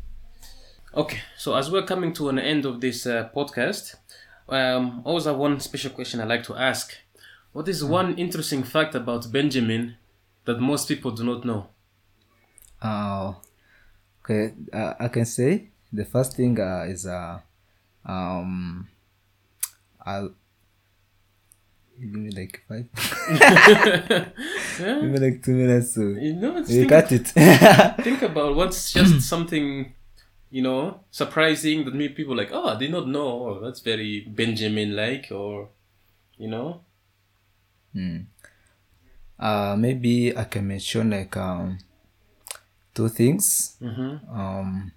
Okay, 0.97 1.19
so 1.37 1.57
as 1.57 1.73
we're 1.73 1.85
coming 1.85 2.13
to 2.13 2.29
an 2.29 2.39
end 2.39 2.65
of 2.65 2.81
this 2.81 3.05
uh, 3.05 3.29
podcast, 3.35 3.97
um, 4.49 5.03
always 5.05 5.25
have 5.25 5.37
one 5.37 5.59
special 5.59 5.91
question 5.91 6.21
I 6.21 6.25
like 6.25 6.45
to 6.45 6.55
ask. 6.55 6.95
What 7.53 7.69
is 7.69 7.83
one 7.83 8.17
interesting 8.17 8.63
fact 8.63 8.95
about 8.95 9.33
Benjamin 9.33 9.97
that 10.45 10.61
most 10.61 10.87
people 10.87 11.11
do 11.11 11.25
not 11.25 11.45
know? 11.45 11.67
Uh, 12.81 13.35
okay, 14.25 14.55
uh, 14.73 14.95
I 14.99 15.09
can 15.09 15.27
say 15.27 15.69
the 15.93 16.05
first 16.05 16.37
thing 16.37 16.59
uh, 16.59 16.87
is 16.89 17.07
uh, 17.07 17.39
um, 18.05 18.89
I'll 20.05 20.35
give 22.01 22.13
me 22.13 22.31
like 22.31 22.63
five, 22.69 22.89
give 24.79 25.11
me 25.11 25.19
like 25.19 25.43
two 25.43 25.55
minutes 25.55 25.95
to 25.95 26.17
You 26.19 26.35
know, 26.35 26.57
you 26.59 26.65
think, 26.65 26.89
cut 26.89 27.13
it. 27.13 27.29
think 28.03 28.23
about 28.23 28.57
what's 28.57 28.93
just 28.93 29.21
something, 29.29 29.95
you 30.51 30.63
know, 30.63 31.01
surprising 31.11 31.85
that 31.85 31.95
maybe 31.95 32.15
people 32.15 32.37
like, 32.37 32.51
oh, 32.53 32.69
I 32.69 32.79
did 32.79 32.91
not 32.91 33.09
know. 33.09 33.49
Oh, 33.49 33.61
that's 33.63 33.81
very 33.81 34.21
Benjamin-like, 34.21 35.29
or, 35.31 35.69
you 36.39 36.49
know. 36.49 36.81
uh, 39.39 39.77
maybe 39.79 40.37
I 40.37 40.45
can 40.45 40.67
mention 40.67 41.11
like 41.11 41.37
um, 41.37 41.79
two 42.95 43.09
things. 43.09 43.77
Mm-hmm. 43.83 44.39
Um, 44.39 44.93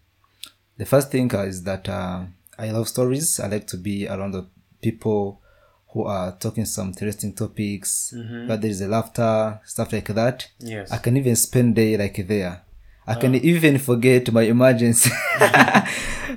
the 0.77 0.85
first 0.85 1.11
thing 1.11 1.33
uh, 1.33 1.41
is 1.43 1.63
that 1.63 1.89
uh, 1.89 2.25
I 2.57 2.71
love 2.71 2.87
stories. 2.87 3.39
I 3.39 3.47
like 3.47 3.67
to 3.67 3.77
be 3.77 4.07
around 4.07 4.31
the 4.31 4.47
people 4.81 5.41
who 5.89 6.03
are 6.03 6.33
talking 6.37 6.65
some 6.65 6.89
interesting 6.89 7.33
topics, 7.33 8.13
but 8.47 8.61
there 8.61 8.69
is 8.69 8.81
a 8.81 8.87
laughter, 8.87 9.59
stuff 9.65 9.91
like 9.93 10.07
that. 10.07 10.47
Yes. 10.59 10.91
I 10.91 10.97
can 10.97 11.17
even 11.17 11.35
spend 11.35 11.75
day 11.75 11.97
like 11.97 12.27
there. 12.27 12.63
I 13.07 13.15
can 13.15 13.35
even 13.35 13.77
forget 13.79 14.31
my 14.33 14.41
emergency, 14.41 15.09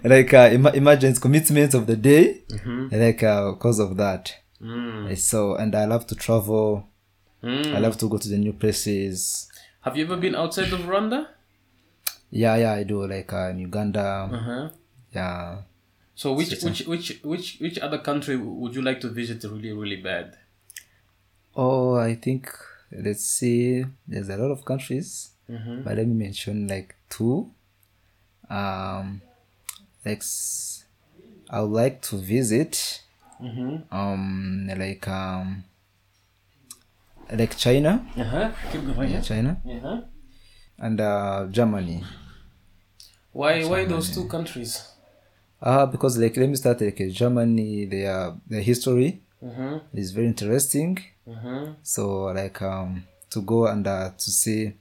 like 0.05 0.33
uh, 0.33 0.49
em- 0.53 0.67
emergency 0.69 1.21
commitments 1.21 1.75
of 1.75 1.89
the 1.89 1.97
day, 1.97 2.43
like 2.93 3.25
uh, 3.25 3.51
because 3.51 3.81
of 3.81 3.97
that. 3.97 4.37
Mm. 4.63 5.19
So 5.19 5.57
and 5.57 5.75
I 5.75 5.87
love 5.87 6.07
to 6.07 6.15
travel. 6.15 6.87
Mm. 7.43 7.75
I 7.75 7.79
love 7.81 7.99
to 7.99 8.09
go 8.09 8.19
to 8.19 8.29
the 8.29 8.39
new 8.39 8.53
places. 8.53 9.51
Have 9.81 9.97
you 9.97 10.05
ever 10.05 10.17
been 10.17 10.37
outside 10.37 10.73
of 10.73 10.81
Rwanda? 10.81 11.27
Yeah, 12.31 12.57
yeah, 12.57 12.73
I 12.73 12.85
do 12.85 13.07
like 13.07 13.33
uh, 13.33 13.49
in 13.51 13.59
Uganda. 13.59 14.29
Uh-huh. 14.33 14.69
Yeah. 15.13 15.63
So 16.15 16.33
which 16.35 16.63
which 16.63 16.87
which 16.87 17.21
which 17.25 17.59
which 17.61 17.79
other 17.79 17.99
country 17.99 18.37
would 18.37 18.75
you 18.75 18.83
like 18.83 19.01
to 19.01 19.09
visit 19.09 19.43
really 19.45 19.73
really 19.73 19.97
bad? 19.97 20.37
Oh, 21.57 21.95
I 21.97 22.15
think 22.15 22.51
let's 22.93 23.25
see. 23.25 23.85
There's 24.07 24.29
a 24.29 24.37
lot 24.37 24.51
of 24.51 24.65
countries, 24.65 25.31
Mm-hmm. 25.51 25.83
but 25.83 25.97
let 25.97 26.07
me 26.07 26.15
mention 26.15 26.69
like 26.69 26.95
two. 27.09 27.51
Um, 28.49 29.23
like 30.05 30.23
I 31.51 31.61
would 31.63 31.73
like 31.75 32.03
to 32.03 32.17
visit. 32.17 33.03
Mm-hmm. 33.43 33.93
Um, 33.95 34.69
like 34.77 35.09
um, 35.09 35.65
like 37.33 37.57
China, 37.57 38.05
Uh-huh. 38.17 38.51
Keep 38.71 38.95
going. 38.95 39.11
Yeah. 39.11 39.21
China, 39.23 39.57
Uh-huh. 39.65 40.01
and 40.79 41.01
uh, 41.01 41.47
Germany. 41.51 42.05
Why 43.33 43.65
why 43.65 43.85
those 43.85 44.11
two 44.15 44.27
countries? 44.27 44.87
Uh, 45.63 45.87
because 45.87 46.19
like 46.19 46.37
let 46.37 46.49
me 46.49 46.57
start 46.57 46.81
like 46.81 46.99
Germany. 47.11 47.85
Their 47.87 48.35
their 48.47 48.63
history 48.63 49.23
Mm-hmm. 49.43 49.97
is 49.97 50.13
very 50.13 50.27
interesting. 50.27 50.99
Mm-hmm. 51.27 51.73
so 51.83 52.25
like 52.41 52.61
um 52.61 53.05
to 53.31 53.41
go 53.41 53.67
and 53.67 53.87
uh, 53.87 54.11
to 54.19 54.31
see 54.31 54.73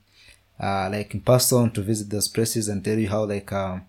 uh 0.59 0.89
like 0.91 1.13
in 1.13 1.21
person 1.21 1.69
to 1.71 1.81
visit 1.81 2.09
those 2.09 2.27
places 2.27 2.67
and 2.69 2.83
tell 2.83 2.97
you 2.97 3.07
how 3.07 3.23
like 3.25 3.51
um 3.53 3.85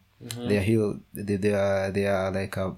they 0.47 0.57
are 0.59 0.67
healed 0.71 1.01
they, 1.15 1.37
they 1.37 1.53
are 1.55 1.91
they 1.91 2.07
are 2.07 2.31
like 2.31 2.57
uh 2.59 2.71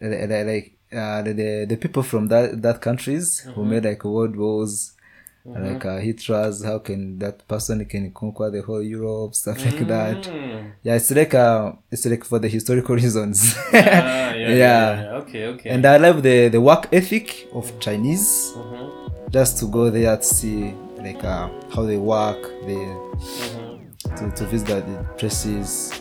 li- 0.00 0.26
li- 0.26 0.44
like 0.44 0.66
uh 0.92 1.22
the, 1.22 1.32
the 1.32 1.64
the 1.68 1.76
people 1.76 2.02
from 2.02 2.28
that 2.28 2.60
that 2.62 2.80
countries 2.80 3.40
who 3.54 3.64
made 3.64 3.84
like 3.84 4.02
world 4.04 4.34
wars 4.36 4.92
like 5.54 5.84
uh, 5.84 5.98
Hitler's 5.98 6.64
how 6.64 6.78
can 6.78 7.18
that 7.18 7.46
person 7.48 7.84
can 7.86 8.12
conquer 8.12 8.50
the 8.50 8.62
whole 8.62 8.82
Europe 8.82 9.34
stuff 9.34 9.64
like 9.64 9.78
that 9.86 10.28
yeah 10.82 10.94
it's 10.94 11.10
like 11.10 11.34
uh 11.34 11.72
it's 11.90 12.04
like 12.06 12.24
for 12.24 12.38
the 12.38 12.48
historical 12.48 12.94
reasons 13.02 13.54
Ah, 13.56 13.70
yeah, 13.72 14.34
yeah, 14.34 14.48
Yeah. 14.48 15.02
yeah. 15.02 15.12
Okay, 15.20 15.46
okay. 15.46 15.70
and 15.70 15.86
I 15.86 15.96
love 15.98 16.22
the 16.22 16.48
the 16.48 16.60
work 16.60 16.88
ethic 16.92 17.48
of 17.52 17.72
Chinese 17.80 18.52
Mhm, 18.56 19.30
just 19.30 19.58
to 19.58 19.66
go 19.66 19.90
there 19.90 20.16
to 20.16 20.22
see 20.22 20.74
like 20.98 21.22
uh, 21.24 21.48
how 21.74 21.82
they 21.84 21.98
work, 21.98 22.42
they 22.66 22.74
mhm. 22.74 24.18
to, 24.18 24.30
to 24.36 24.44
visit 24.46 24.66
the, 24.86 25.04
places 25.16 25.92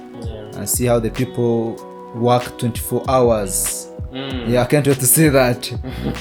and 0.56 0.68
see 0.68 0.86
how 0.86 1.00
the 1.00 1.12
people 1.12 1.76
work 2.16 2.58
24 2.58 3.04
hours. 3.10 3.88
Mm. 4.16 4.48
Yeah, 4.50 4.62
I 4.62 4.66
can't 4.66 4.88
wait 4.88 5.00
to 5.00 5.06
see 5.06 5.28
that. 5.30 5.66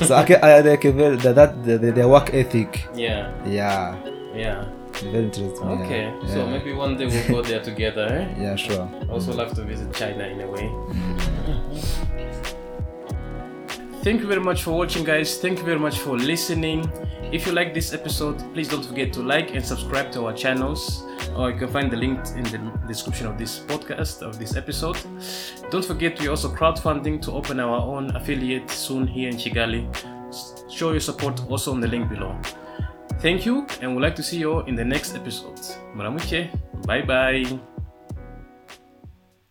so 0.03 0.15
I 0.17 0.25
can 0.25 0.43
I 0.43 0.59
like 0.61 0.85
a 0.85 0.91
very 0.93 1.17
that, 1.17 1.35
that 1.37 1.65
the, 1.65 1.79
the, 1.79 1.93
their 1.93 2.09
work 2.09 2.35
ethic. 2.35 2.89
Yeah. 2.95 3.31
Yeah, 3.47 3.95
Yeah. 4.35 4.65
very 5.01 5.25
interesting. 5.27 5.69
Okay. 5.69 6.03
Yeah. 6.05 6.27
So 6.27 6.47
maybe 6.47 6.73
one 6.73 6.97
day 6.97 7.07
we'll 7.07 7.29
go 7.29 7.43
there 7.43 7.63
together. 7.63 8.07
Eh? 8.11 8.35
yeah, 8.43 8.57
sure. 8.57 8.89
I 9.09 9.13
also 9.13 9.33
love 9.33 9.55
to 9.55 9.63
visit 9.63 9.95
China 9.95 10.25
in 10.25 10.41
a 10.41 10.49
way. 10.51 10.69
Thank 14.03 14.21
you 14.21 14.27
very 14.27 14.41
much 14.41 14.63
for 14.65 14.73
watching, 14.73 15.05
guys. 15.05 15.39
Thank 15.39 15.59
you 15.61 15.65
very 15.65 15.79
much 15.79 15.99
for 15.99 16.19
listening. 16.19 16.91
If 17.35 17.47
you 17.47 17.53
like 17.53 17.75
this 17.75 17.93
episode, 17.93 18.39
please 18.55 18.69
don't 18.69 18.85
forget 18.87 19.13
to 19.15 19.21
like 19.21 19.57
and 19.57 19.67
subscribe 19.67 20.13
to 20.13 20.27
our 20.27 20.33
channels. 20.33 21.03
Or 21.35 21.51
you 21.51 21.59
can 21.59 21.67
find 21.67 21.91
the 21.91 21.97
link 21.97 22.21
in 22.37 22.45
the 22.45 22.59
description 22.87 23.27
of 23.27 23.37
this 23.37 23.59
podcast, 23.59 24.23
of 24.23 24.39
this 24.39 24.55
episode. 24.55 24.97
Don't 25.69 25.85
forget, 25.85 26.21
we're 26.21 26.31
also 26.31 26.49
crowdfunding 26.49 27.21
to 27.23 27.33
open 27.33 27.59
our 27.59 27.81
own 27.81 28.15
affiliate 28.15 28.71
soon 28.71 29.09
here 29.09 29.29
in 29.29 29.37
Kigali. 29.37 29.83
S- 30.29 30.65
Show 30.71 30.93
your 30.93 31.01
support 31.01 31.41
also 31.51 31.73
on 31.73 31.81
the 31.81 31.89
link 31.89 32.09
below. 32.09 32.39
Thank 33.19 33.45
you, 33.45 33.67
and 33.81 33.97
we'd 33.97 34.03
like 34.03 34.15
to 34.15 34.23
see 34.23 34.39
you 34.39 34.53
all 34.53 34.65
in 34.67 34.77
the 34.77 34.85
next 34.85 35.17
episode. 35.17 35.59
Muramuke. 35.97 36.49
Bye 36.87 37.03
bye. 37.03 37.45